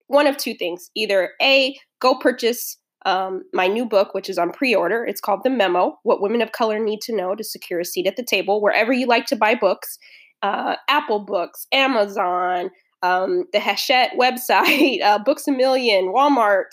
one 0.06 0.26
of 0.26 0.36
two 0.36 0.54
things. 0.54 0.90
Either 0.94 1.30
A, 1.40 1.76
go 2.00 2.14
purchase 2.14 2.78
um, 3.04 3.42
my 3.52 3.66
new 3.66 3.84
book, 3.84 4.14
which 4.14 4.30
is 4.30 4.38
on 4.38 4.52
pre 4.52 4.74
order. 4.74 5.04
It's 5.04 5.20
called 5.20 5.40
The 5.42 5.50
Memo 5.50 5.98
What 6.04 6.22
Women 6.22 6.40
of 6.40 6.52
Color 6.52 6.78
Need 6.78 7.00
to 7.02 7.16
Know 7.16 7.34
to 7.34 7.42
Secure 7.42 7.80
a 7.80 7.84
Seat 7.84 8.06
at 8.06 8.16
the 8.16 8.22
Table, 8.22 8.60
wherever 8.60 8.92
you 8.92 9.06
like 9.06 9.26
to 9.26 9.36
buy 9.36 9.54
books 9.54 9.98
uh, 10.42 10.76
Apple 10.88 11.20
Books, 11.20 11.66
Amazon, 11.72 12.70
um, 13.02 13.44
the 13.52 13.60
Hachette 13.60 14.12
website, 14.18 15.02
uh, 15.04 15.18
Books 15.18 15.46
a 15.48 15.52
Million, 15.52 16.06
Walmart. 16.06 16.66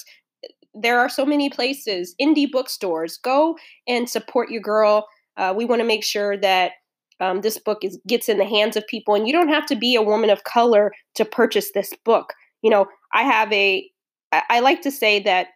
There 0.73 0.99
are 0.99 1.09
so 1.09 1.25
many 1.25 1.49
places, 1.49 2.15
indie 2.21 2.49
bookstores. 2.49 3.17
Go 3.17 3.57
and 3.87 4.07
support 4.07 4.49
your 4.49 4.61
girl. 4.61 5.07
Uh, 5.37 5.53
we 5.55 5.65
want 5.65 5.81
to 5.81 5.87
make 5.87 6.03
sure 6.03 6.37
that 6.37 6.73
um, 7.19 7.41
this 7.41 7.57
book 7.57 7.83
is 7.83 7.99
gets 8.07 8.29
in 8.29 8.37
the 8.37 8.45
hands 8.45 8.77
of 8.77 8.87
people 8.87 9.15
and 9.15 9.27
you 9.27 9.33
don't 9.33 9.49
have 9.49 9.65
to 9.67 9.75
be 9.75 9.95
a 9.95 10.01
woman 10.01 10.29
of 10.29 10.43
color 10.43 10.93
to 11.15 11.25
purchase 11.25 11.71
this 11.73 11.93
book 12.05 12.33
you 12.61 12.69
know 12.69 12.87
i 13.13 13.23
have 13.23 13.51
a 13.51 13.85
i 14.31 14.59
like 14.59 14.81
to 14.81 14.91
say 14.91 15.19
that 15.19 15.47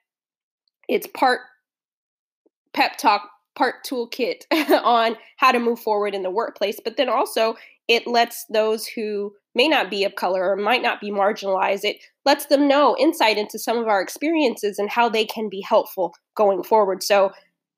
it's 0.89 1.08
part 1.15 1.41
pep 2.73 2.97
talk 2.97 3.30
part 3.56 3.76
toolkit 3.86 4.41
on 4.84 5.15
how 5.38 5.52
to 5.52 5.60
move 5.60 5.80
forward 5.80 6.13
in 6.13 6.23
the 6.23 6.32
workplace 6.32 6.80
but 6.84 6.97
then 6.97 7.10
also 7.10 7.56
it 7.88 8.08
lets 8.08 8.46
those 8.50 8.88
who 8.88 9.34
may 9.56 9.67
not 9.67 9.89
be 9.89 10.04
of 10.04 10.15
color 10.15 10.50
or 10.50 10.56
might 10.56 10.82
not 10.82 11.00
be 11.00 11.12
marginalized 11.12 11.84
it 11.84 11.98
lets 12.26 12.48
them 12.48 12.67
know 12.67 12.96
insight 13.00 13.38
into 13.38 13.60
some 13.60 13.78
of 13.78 13.88
our 13.88 14.02
experiences 14.02 14.80
and 14.80 14.89
how 14.89 15.10
they 15.10 15.26
can 15.26 15.50
be 15.50 15.62
helpful 15.62 16.13
going 16.36 16.63
forward 16.63 17.04
so 17.04 17.32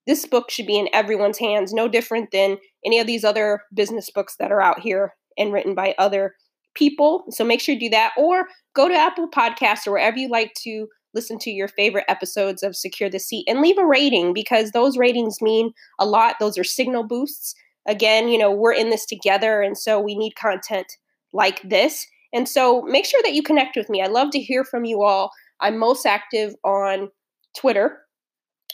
this 0.08 0.26
book 0.26 0.52
should 0.52 0.68
be 0.68 0.78
in 0.78 0.90
everyone's 0.94 1.40
hands, 1.40 1.74
no 1.74 1.88
different 1.88 2.32
than 2.32 2.58
any 2.86 3.00
of 3.00 3.08
these 3.08 3.24
other 3.24 3.62
business 3.74 4.10
books 4.10 4.36
that 4.40 4.52
are 4.52 4.62
out 4.62 4.80
here 4.80 5.14
and 5.38 5.52
written 5.52 5.74
by 5.74 5.96
other 5.98 6.36
people. 6.76 7.26
So 7.32 7.44
make 7.44 7.60
sure 7.60 7.74
you 7.74 7.80
do 7.80 7.90
that 7.90 8.12
or 8.18 8.48
go 8.76 8.88
to 8.88 8.94
Apple 8.94 9.30
Podcasts 9.30 9.88
or 9.88 9.92
wherever 9.92 10.18
you 10.18 10.30
like 10.30 10.54
to 10.64 10.88
listen 11.14 11.40
to 11.40 11.50
your 11.50 11.70
favorite 11.70 12.06
episodes 12.08 12.62
of 12.62 12.76
Secure 12.76 13.10
the 13.10 13.20
Seat 13.20 13.46
and 13.48 13.62
leave 13.62 13.78
a 13.78 13.86
rating 13.86 14.34
because 14.34 14.72
those 14.72 14.98
ratings 14.98 15.42
mean 15.42 15.72
a 15.98 16.06
lot. 16.06 16.36
Those 16.40 16.58
are 16.58 16.64
signal 16.64 17.04
boosts. 17.08 17.56
Again, 17.88 18.30
you 18.30 18.38
know, 18.38 18.52
we're 18.52 18.74
in 18.74 18.90
this 18.90 19.06
together 19.06 19.62
and 19.62 19.78
so 19.78 20.00
we 20.00 20.16
need 20.16 20.36
content 20.36 20.88
like 21.34 21.62
this. 21.64 22.08
And 22.34 22.50
so 22.50 22.82
make 22.82 23.06
sure 23.06 23.22
that 23.24 23.34
you 23.34 23.44
connect 23.44 23.76
with 23.76 23.90
me. 23.90 24.02
I 24.02 24.08
love 24.08 24.32
to 24.32 24.40
hear 24.40 24.64
from 24.64 24.86
you 24.86 25.04
all. 25.04 25.32
I'm 25.62 25.78
most 25.78 26.06
active 26.06 26.56
on 26.64 27.10
Twitter 27.56 28.00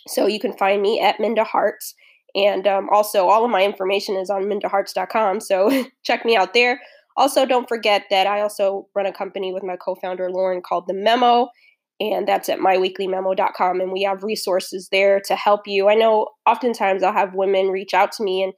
so 0.07 0.27
you 0.27 0.39
can 0.39 0.53
find 0.57 0.81
me 0.81 0.99
at 0.99 1.19
Minda 1.19 1.43
Harts. 1.43 1.95
And 2.33 2.65
um, 2.65 2.89
also, 2.91 3.27
all 3.27 3.43
of 3.43 3.51
my 3.51 3.63
information 3.63 4.15
is 4.15 4.29
on 4.29 4.43
mindaharts.com. 4.43 5.41
So 5.41 5.85
check 6.03 6.25
me 6.25 6.35
out 6.35 6.53
there. 6.53 6.81
Also, 7.17 7.45
don't 7.45 7.67
forget 7.67 8.05
that 8.09 8.25
I 8.25 8.41
also 8.41 8.87
run 8.95 9.05
a 9.05 9.11
company 9.11 9.53
with 9.53 9.63
my 9.63 9.75
co 9.75 9.95
founder, 9.95 10.31
Lauren, 10.31 10.61
called 10.61 10.87
The 10.87 10.93
Memo. 10.93 11.49
And 11.99 12.27
that's 12.27 12.49
at 12.49 12.59
myweeklymemo.com. 12.59 13.81
And 13.81 13.91
we 13.91 14.01
have 14.03 14.23
resources 14.23 14.89
there 14.91 15.21
to 15.25 15.35
help 15.35 15.67
you. 15.67 15.87
I 15.87 15.93
know 15.93 16.29
oftentimes 16.47 17.03
I'll 17.03 17.13
have 17.13 17.35
women 17.35 17.67
reach 17.67 17.93
out 17.93 18.11
to 18.13 18.23
me, 18.23 18.43
and, 18.43 18.53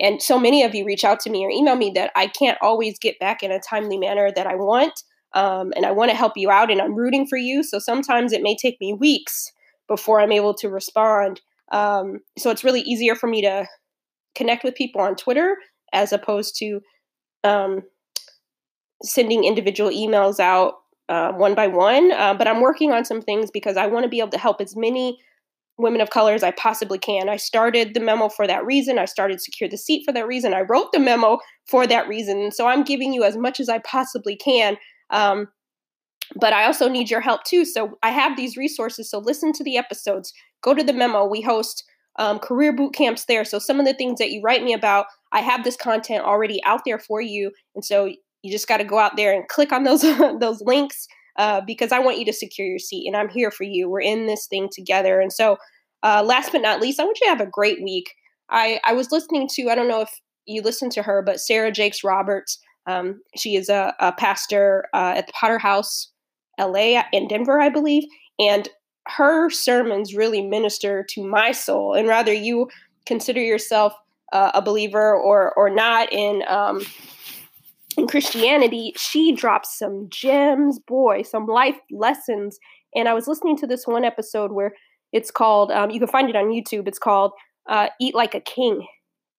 and 0.00 0.22
so 0.22 0.38
many 0.38 0.62
of 0.62 0.74
you 0.74 0.84
reach 0.84 1.04
out 1.04 1.20
to 1.20 1.30
me 1.30 1.44
or 1.44 1.50
email 1.50 1.76
me 1.76 1.92
that 1.94 2.10
I 2.16 2.26
can't 2.26 2.58
always 2.62 2.98
get 2.98 3.18
back 3.18 3.42
in 3.42 3.52
a 3.52 3.60
timely 3.60 3.98
manner 3.98 4.32
that 4.34 4.46
I 4.46 4.54
want. 4.54 5.02
Um, 5.32 5.72
and 5.76 5.86
I 5.86 5.92
want 5.92 6.10
to 6.10 6.16
help 6.16 6.32
you 6.36 6.50
out, 6.50 6.72
and 6.72 6.80
I'm 6.80 6.96
rooting 6.96 7.26
for 7.26 7.38
you. 7.38 7.62
So 7.62 7.78
sometimes 7.78 8.32
it 8.32 8.42
may 8.42 8.56
take 8.56 8.80
me 8.80 8.92
weeks 8.92 9.52
before 9.86 10.20
I'm 10.20 10.32
able 10.32 10.54
to 10.54 10.68
respond. 10.68 11.40
Um, 11.70 12.20
so 12.36 12.50
it's 12.50 12.64
really 12.64 12.80
easier 12.80 13.14
for 13.14 13.28
me 13.28 13.42
to 13.42 13.66
connect 14.34 14.64
with 14.64 14.74
people 14.74 15.00
on 15.00 15.14
Twitter 15.14 15.56
as 15.92 16.12
opposed 16.12 16.56
to 16.58 16.80
um, 17.44 17.82
sending 19.04 19.44
individual 19.44 19.90
emails 19.90 20.40
out 20.40 20.74
uh, 21.08 21.32
one 21.32 21.54
by 21.54 21.66
one. 21.66 22.12
Uh, 22.12 22.34
but 22.34 22.48
I'm 22.48 22.60
working 22.60 22.92
on 22.92 23.04
some 23.04 23.20
things 23.20 23.50
because 23.50 23.76
I 23.76 23.86
want 23.86 24.04
to 24.04 24.08
be 24.08 24.20
able 24.20 24.30
to 24.30 24.38
help 24.38 24.60
as 24.60 24.76
many 24.76 25.18
women 25.80 26.00
of 26.00 26.10
color 26.10 26.32
as 26.34 26.42
I 26.42 26.50
possibly 26.52 26.98
can. 26.98 27.28
I 27.28 27.36
started 27.36 27.94
the 27.94 28.00
memo 28.00 28.28
for 28.28 28.46
that 28.46 28.64
reason. 28.64 28.98
I 28.98 29.04
started 29.04 29.40
Secure 29.40 29.68
the 29.68 29.76
Seat 29.76 30.04
for 30.04 30.12
that 30.12 30.26
reason. 30.26 30.54
I 30.54 30.62
wrote 30.62 30.92
the 30.92 30.98
memo 30.98 31.38
for 31.66 31.86
that 31.86 32.08
reason. 32.08 32.50
So 32.52 32.66
I'm 32.66 32.84
giving 32.84 33.12
you 33.12 33.24
as 33.24 33.36
much 33.36 33.60
as 33.60 33.68
I 33.68 33.78
possibly 33.78 34.36
can. 34.36 34.76
Um, 35.10 35.48
but 36.36 36.52
I 36.52 36.64
also 36.64 36.88
need 36.88 37.10
your 37.10 37.20
help 37.20 37.44
too. 37.44 37.64
So 37.64 37.98
I 38.02 38.10
have 38.10 38.36
these 38.36 38.56
resources. 38.56 39.10
So 39.10 39.18
listen 39.18 39.52
to 39.54 39.64
the 39.64 39.76
episodes, 39.76 40.32
go 40.62 40.74
to 40.74 40.82
the 40.82 40.92
memo. 40.92 41.26
We 41.26 41.40
host 41.40 41.84
um, 42.18 42.38
career 42.38 42.72
boot 42.72 42.94
camps 42.94 43.24
there. 43.24 43.44
So 43.44 43.58
some 43.58 43.80
of 43.80 43.86
the 43.86 43.94
things 43.94 44.18
that 44.18 44.30
you 44.30 44.42
write 44.42 44.62
me 44.62 44.72
about, 44.72 45.06
I 45.32 45.40
have 45.40 45.64
this 45.64 45.76
content 45.76 46.24
already 46.24 46.62
out 46.64 46.82
there 46.84 46.98
for 46.98 47.20
you. 47.20 47.50
And 47.74 47.84
so 47.84 48.12
you 48.42 48.52
just 48.52 48.68
got 48.68 48.78
to 48.78 48.84
go 48.84 48.98
out 48.98 49.16
there 49.16 49.34
and 49.34 49.48
click 49.48 49.72
on 49.72 49.84
those 49.84 50.02
those 50.40 50.60
links 50.62 51.06
uh, 51.40 51.62
because 51.62 51.90
I 51.90 52.00
want 52.00 52.18
you 52.18 52.26
to 52.26 52.34
secure 52.34 52.68
your 52.68 52.78
seat 52.78 53.06
and 53.06 53.16
I'm 53.16 53.30
here 53.30 53.50
for 53.50 53.64
you. 53.64 53.88
We're 53.88 54.02
in 54.02 54.26
this 54.26 54.46
thing 54.46 54.68
together. 54.70 55.20
And 55.20 55.32
so, 55.32 55.56
uh, 56.02 56.22
last 56.22 56.52
but 56.52 56.60
not 56.60 56.82
least, 56.82 57.00
I 57.00 57.04
want 57.04 57.18
you 57.18 57.26
to 57.28 57.30
have 57.30 57.40
a 57.40 57.50
great 57.50 57.82
week. 57.82 58.14
I, 58.50 58.78
I 58.84 58.92
was 58.92 59.10
listening 59.10 59.48
to, 59.54 59.70
I 59.70 59.74
don't 59.74 59.88
know 59.88 60.02
if 60.02 60.10
you 60.44 60.60
listened 60.60 60.92
to 60.92 61.02
her, 61.02 61.22
but 61.22 61.40
Sarah 61.40 61.72
Jakes 61.72 62.04
Roberts. 62.04 62.58
Um, 62.86 63.22
she 63.36 63.56
is 63.56 63.70
a, 63.70 63.94
a 64.00 64.12
pastor 64.12 64.84
uh, 64.92 65.14
at 65.16 65.28
the 65.28 65.32
Potter 65.32 65.58
House, 65.58 66.10
LA, 66.58 67.02
in 67.10 67.26
Denver, 67.26 67.58
I 67.58 67.70
believe. 67.70 68.04
And 68.38 68.68
her 69.06 69.48
sermons 69.48 70.14
really 70.14 70.42
minister 70.42 71.06
to 71.08 71.26
my 71.26 71.52
soul. 71.52 71.94
And 71.94 72.06
rather 72.06 72.34
you 72.34 72.68
consider 73.06 73.40
yourself 73.40 73.94
uh, 74.34 74.50
a 74.52 74.60
believer 74.60 75.14
or, 75.14 75.54
or 75.54 75.70
not 75.70 76.12
in 76.12 76.42
um, 76.48 76.82
in 77.96 78.06
Christianity, 78.06 78.92
she 78.96 79.32
drops 79.32 79.78
some 79.78 80.06
gems, 80.10 80.78
boy, 80.78 81.22
some 81.22 81.46
life 81.46 81.78
lessons. 81.90 82.58
And 82.94 83.08
I 83.08 83.14
was 83.14 83.26
listening 83.26 83.56
to 83.58 83.66
this 83.66 83.86
one 83.86 84.04
episode 84.04 84.52
where 84.52 84.72
it's 85.12 85.30
called, 85.30 85.70
um, 85.72 85.90
you 85.90 85.98
can 85.98 86.08
find 86.08 86.30
it 86.30 86.36
on 86.36 86.46
YouTube, 86.46 86.86
it's 86.86 86.98
called 86.98 87.32
uh, 87.68 87.88
Eat 88.00 88.14
Like 88.14 88.34
a 88.34 88.40
King. 88.40 88.86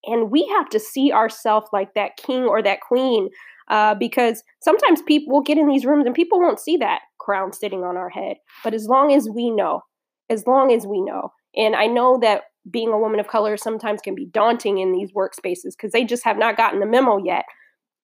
And 0.04 0.32
we 0.32 0.48
have 0.48 0.70
to 0.70 0.80
see 0.80 1.12
ourselves 1.12 1.68
like 1.72 1.94
that 1.94 2.18
king 2.18 2.44
or 2.44 2.62
that 2.64 2.82
queen 2.82 3.30
uh, 3.70 3.96
because 3.96 4.44
sometimes 4.62 5.02
people 5.04 5.34
will 5.34 5.44
get 5.44 5.58
in 5.58 5.68
these 5.68 5.86
rooms 5.86 6.06
and 6.06 6.16
people 6.16 6.40
won't 6.40 6.60
see 6.60 6.76
that 6.78 7.02
crown 7.20 7.54
sitting 7.54 7.84
on 7.84 7.98
our 7.98 8.10
head. 8.10 8.38
But 8.64 8.74
as 8.74 8.88
long 8.88 9.14
as 9.14 9.30
we 9.30 9.52
know, 9.52 9.82
as 10.30 10.48
long 10.48 10.74
as 10.74 10.88
we 10.88 11.02
know, 11.02 11.32
and 11.56 11.76
I 11.76 11.88
know 11.88 12.18
that 12.20 12.44
being 12.70 12.90
a 12.90 12.98
woman 12.98 13.20
of 13.20 13.28
color 13.28 13.58
sometimes 13.58 14.02
can 14.02 14.16
be 14.16 14.26
daunting 14.26 14.80
in 14.80 14.92
these 14.92 15.12
workspaces 15.12 15.72
because 15.78 15.92
they 15.92 16.04
just 16.04 16.24
have 16.24 16.38
not 16.38 16.58
gotten 16.58 16.80
the 16.80 16.86
memo 16.86 17.18
yet. 17.18 17.46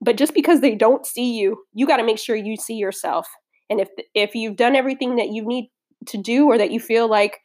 But 0.01 0.17
just 0.17 0.33
because 0.33 0.61
they 0.61 0.75
don't 0.75 1.05
see 1.05 1.37
you, 1.37 1.63
you 1.73 1.87
got 1.87 1.97
to 1.97 2.05
make 2.05 2.19
sure 2.19 2.35
you 2.35 2.55
see 2.55 2.75
yourself. 2.75 3.27
And 3.69 3.79
if 3.79 3.89
if 4.13 4.35
you've 4.35 4.55
done 4.55 4.75
everything 4.75 5.15
that 5.15 5.29
you 5.29 5.45
need 5.45 5.69
to 6.07 6.17
do, 6.17 6.45
or 6.45 6.57
that 6.57 6.71
you 6.71 6.79
feel 6.79 7.09
like 7.09 7.39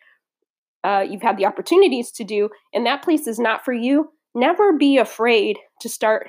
uh, 0.84 1.04
you've 1.08 1.22
had 1.22 1.36
the 1.36 1.46
opportunities 1.46 2.10
to 2.12 2.24
do, 2.24 2.50
and 2.74 2.84
that 2.86 3.02
place 3.02 3.26
is 3.26 3.38
not 3.38 3.64
for 3.64 3.72
you, 3.72 4.10
never 4.34 4.76
be 4.76 4.98
afraid 4.98 5.58
to 5.80 5.88
start 5.88 6.28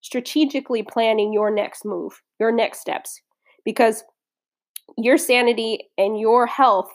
strategically 0.00 0.82
planning 0.82 1.32
your 1.32 1.50
next 1.50 1.84
move, 1.84 2.22
your 2.38 2.52
next 2.52 2.80
steps, 2.80 3.20
because 3.64 4.04
your 4.98 5.16
sanity 5.16 5.78
and 5.96 6.20
your 6.20 6.46
health 6.46 6.90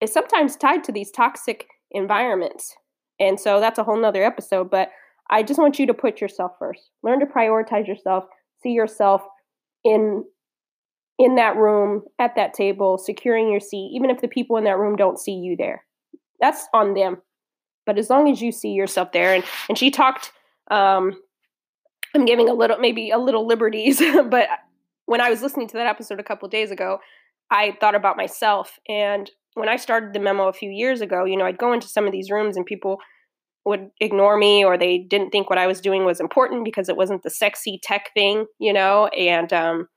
is 0.00 0.12
sometimes 0.12 0.56
tied 0.56 0.84
to 0.84 0.92
these 0.92 1.10
toxic 1.10 1.66
environments. 1.90 2.74
And 3.18 3.40
so 3.40 3.60
that's 3.60 3.78
a 3.78 3.84
whole 3.84 3.98
nother 4.00 4.22
episode. 4.22 4.70
But 4.70 4.90
I 5.30 5.42
just 5.42 5.58
want 5.58 5.78
you 5.78 5.86
to 5.86 5.94
put 5.94 6.20
yourself 6.20 6.52
first. 6.58 6.90
Learn 7.02 7.20
to 7.20 7.26
prioritize 7.26 7.86
yourself, 7.86 8.24
see 8.62 8.70
yourself 8.70 9.22
in 9.84 10.24
in 11.18 11.36
that 11.36 11.56
room 11.56 12.02
at 12.18 12.34
that 12.34 12.54
table 12.54 12.98
securing 12.98 13.48
your 13.48 13.60
seat 13.60 13.92
even 13.94 14.10
if 14.10 14.20
the 14.20 14.26
people 14.26 14.56
in 14.56 14.64
that 14.64 14.78
room 14.78 14.96
don't 14.96 15.18
see 15.18 15.32
you 15.32 15.56
there. 15.56 15.84
That's 16.40 16.66
on 16.74 16.94
them. 16.94 17.18
But 17.86 17.98
as 17.98 18.10
long 18.10 18.30
as 18.30 18.42
you 18.42 18.50
see 18.50 18.70
yourself 18.70 19.12
there 19.12 19.34
and 19.34 19.44
and 19.68 19.78
she 19.78 19.90
talked 19.90 20.32
um 20.70 21.20
i'm 22.14 22.24
giving 22.24 22.48
a 22.48 22.54
little 22.54 22.78
maybe 22.78 23.10
a 23.10 23.18
little 23.18 23.46
liberties 23.46 24.00
but 24.30 24.48
when 25.04 25.20
i 25.20 25.28
was 25.28 25.42
listening 25.42 25.68
to 25.68 25.76
that 25.76 25.86
episode 25.86 26.18
a 26.18 26.22
couple 26.24 26.48
days 26.48 26.70
ago 26.70 26.98
i 27.50 27.76
thought 27.80 27.94
about 27.94 28.16
myself. 28.16 28.78
And 28.88 29.30
when 29.52 29.68
i 29.68 29.76
started 29.76 30.14
the 30.14 30.20
memo 30.20 30.48
a 30.48 30.54
few 30.54 30.70
years 30.70 31.02
ago 31.02 31.26
you 31.26 31.36
know 31.36 31.44
i'd 31.44 31.58
go 31.58 31.74
into 31.74 31.86
some 31.86 32.06
of 32.06 32.12
these 32.12 32.30
rooms 32.30 32.56
and 32.56 32.64
people 32.64 32.98
would 33.64 33.88
ignore 34.00 34.36
me 34.36 34.64
or 34.64 34.76
they 34.76 34.98
didn't 34.98 35.30
think 35.30 35.48
what 35.48 35.58
I 35.58 35.66
was 35.66 35.80
doing 35.80 36.04
was 36.04 36.20
important 36.20 36.64
because 36.64 36.88
it 36.88 36.96
wasn't 36.96 37.22
the 37.22 37.30
sexy 37.30 37.80
tech 37.82 38.10
thing, 38.14 38.46
you 38.58 38.72
know, 38.72 39.06
and 39.08 39.52
um 39.52 39.88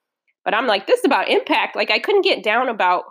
but 0.46 0.54
I'm 0.54 0.68
like 0.68 0.88
this 0.88 1.00
is 1.00 1.06
about 1.06 1.30
impact. 1.30 1.76
Like 1.76 1.92
I 1.92 2.00
couldn't 2.00 2.24
get 2.24 2.44
down 2.44 2.70
about 2.70 3.04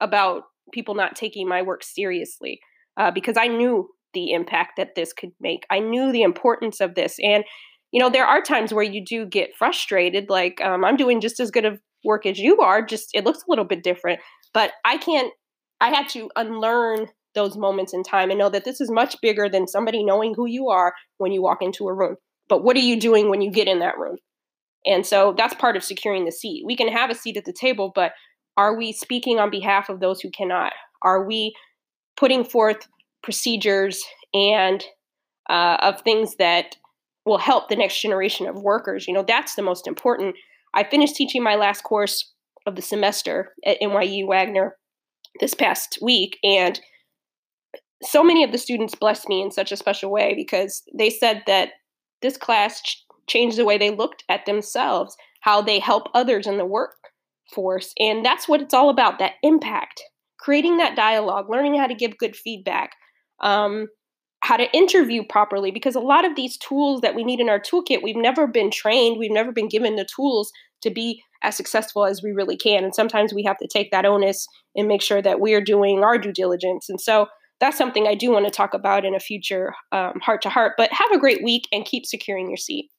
about 0.00 0.44
people 0.72 0.94
not 0.94 1.16
taking 1.16 1.48
my 1.48 1.62
work 1.62 1.82
seriously 1.82 2.60
uh, 2.96 3.10
because 3.10 3.36
I 3.38 3.46
knew 3.48 3.88
the 4.14 4.32
impact 4.32 4.72
that 4.76 4.94
this 4.94 5.12
could 5.12 5.30
make. 5.40 5.64
I 5.70 5.78
knew 5.80 6.12
the 6.12 6.22
importance 6.22 6.80
of 6.80 6.94
this 6.94 7.16
and 7.22 7.44
you 7.92 8.00
know 8.00 8.10
there 8.10 8.26
are 8.26 8.42
times 8.42 8.72
where 8.72 8.84
you 8.84 9.04
do 9.04 9.26
get 9.26 9.54
frustrated 9.56 10.28
like 10.28 10.60
um, 10.62 10.84
i'm 10.84 10.96
doing 10.96 11.20
just 11.20 11.40
as 11.40 11.50
good 11.50 11.64
of 11.64 11.80
work 12.04 12.26
as 12.26 12.38
you 12.38 12.60
are 12.60 12.84
just 12.84 13.10
it 13.14 13.24
looks 13.24 13.40
a 13.40 13.50
little 13.50 13.64
bit 13.64 13.82
different 13.82 14.20
but 14.54 14.72
i 14.84 14.96
can't 14.96 15.32
i 15.80 15.88
had 15.88 16.08
to 16.08 16.30
unlearn 16.36 17.08
those 17.38 17.56
moments 17.56 17.94
in 17.94 18.02
time 18.02 18.30
and 18.30 18.38
know 18.38 18.50
that 18.50 18.64
this 18.64 18.80
is 18.80 18.90
much 18.90 19.16
bigger 19.22 19.48
than 19.48 19.68
somebody 19.68 20.04
knowing 20.04 20.34
who 20.34 20.46
you 20.46 20.68
are 20.68 20.92
when 21.18 21.32
you 21.32 21.40
walk 21.40 21.62
into 21.62 21.88
a 21.88 21.94
room. 21.94 22.16
But 22.48 22.64
what 22.64 22.76
are 22.76 22.80
you 22.80 22.98
doing 22.98 23.30
when 23.30 23.40
you 23.40 23.50
get 23.50 23.68
in 23.68 23.78
that 23.78 23.98
room? 23.98 24.16
And 24.84 25.06
so 25.06 25.34
that's 25.36 25.54
part 25.54 25.76
of 25.76 25.84
securing 25.84 26.24
the 26.24 26.32
seat. 26.32 26.64
We 26.66 26.76
can 26.76 26.88
have 26.88 27.10
a 27.10 27.14
seat 27.14 27.36
at 27.36 27.44
the 27.44 27.52
table, 27.52 27.92
but 27.94 28.12
are 28.56 28.76
we 28.76 28.92
speaking 28.92 29.38
on 29.38 29.50
behalf 29.50 29.88
of 29.88 30.00
those 30.00 30.20
who 30.20 30.30
cannot? 30.30 30.72
Are 31.02 31.24
we 31.24 31.54
putting 32.16 32.44
forth 32.44 32.88
procedures 33.22 34.02
and 34.34 34.84
uh, 35.48 35.76
of 35.80 36.00
things 36.00 36.36
that 36.36 36.76
will 37.24 37.38
help 37.38 37.68
the 37.68 37.76
next 37.76 38.00
generation 38.00 38.46
of 38.46 38.56
workers? 38.56 39.06
You 39.06 39.14
know, 39.14 39.24
that's 39.26 39.54
the 39.54 39.62
most 39.62 39.86
important. 39.86 40.34
I 40.74 40.84
finished 40.84 41.14
teaching 41.14 41.42
my 41.42 41.54
last 41.54 41.82
course 41.82 42.32
of 42.66 42.74
the 42.74 42.82
semester 42.82 43.54
at 43.64 43.80
NYU 43.80 44.26
Wagner 44.26 44.76
this 45.40 45.54
past 45.54 45.98
week, 46.02 46.38
and 46.42 46.80
so 48.02 48.22
many 48.22 48.44
of 48.44 48.52
the 48.52 48.58
students 48.58 48.94
blessed 48.94 49.28
me 49.28 49.42
in 49.42 49.50
such 49.50 49.72
a 49.72 49.76
special 49.76 50.10
way 50.10 50.34
because 50.34 50.82
they 50.96 51.10
said 51.10 51.42
that 51.46 51.70
this 52.22 52.36
class 52.36 52.80
ch- 52.82 53.04
changed 53.26 53.56
the 53.56 53.64
way 53.64 53.78
they 53.78 53.90
looked 53.90 54.24
at 54.28 54.46
themselves, 54.46 55.16
how 55.40 55.60
they 55.60 55.78
help 55.78 56.08
others 56.14 56.46
in 56.46 56.58
the 56.58 56.66
workforce. 56.66 57.92
And 57.98 58.24
that's 58.24 58.48
what 58.48 58.60
it's 58.60 58.74
all 58.74 58.90
about 58.90 59.18
that 59.18 59.34
impact, 59.42 60.02
creating 60.38 60.76
that 60.78 60.96
dialogue, 60.96 61.50
learning 61.50 61.76
how 61.76 61.86
to 61.86 61.94
give 61.94 62.18
good 62.18 62.36
feedback, 62.36 62.92
um, 63.40 63.88
how 64.40 64.56
to 64.56 64.70
interview 64.72 65.24
properly. 65.24 65.70
Because 65.70 65.96
a 65.96 66.00
lot 66.00 66.24
of 66.24 66.36
these 66.36 66.56
tools 66.56 67.00
that 67.00 67.14
we 67.14 67.24
need 67.24 67.40
in 67.40 67.48
our 67.48 67.60
toolkit, 67.60 68.02
we've 68.02 68.16
never 68.16 68.46
been 68.46 68.70
trained, 68.70 69.18
we've 69.18 69.30
never 69.30 69.52
been 69.52 69.68
given 69.68 69.96
the 69.96 70.06
tools 70.14 70.52
to 70.82 70.90
be 70.90 71.22
as 71.42 71.56
successful 71.56 72.04
as 72.04 72.22
we 72.22 72.30
really 72.30 72.56
can. 72.56 72.84
And 72.84 72.94
sometimes 72.94 73.32
we 73.32 73.42
have 73.44 73.58
to 73.58 73.68
take 73.68 73.90
that 73.90 74.04
onus 74.04 74.46
and 74.76 74.88
make 74.88 75.02
sure 75.02 75.22
that 75.22 75.40
we're 75.40 75.60
doing 75.60 76.02
our 76.02 76.18
due 76.18 76.32
diligence. 76.32 76.88
And 76.88 77.00
so, 77.00 77.26
that's 77.60 77.78
something 77.78 78.06
I 78.06 78.14
do 78.14 78.30
want 78.30 78.46
to 78.46 78.50
talk 78.50 78.74
about 78.74 79.04
in 79.04 79.14
a 79.14 79.20
future 79.20 79.74
um, 79.92 80.20
heart 80.20 80.42
to 80.42 80.48
heart. 80.48 80.74
But 80.76 80.92
have 80.92 81.10
a 81.12 81.18
great 81.18 81.42
week 81.42 81.64
and 81.72 81.84
keep 81.84 82.06
securing 82.06 82.48
your 82.48 82.56
seat. 82.56 82.90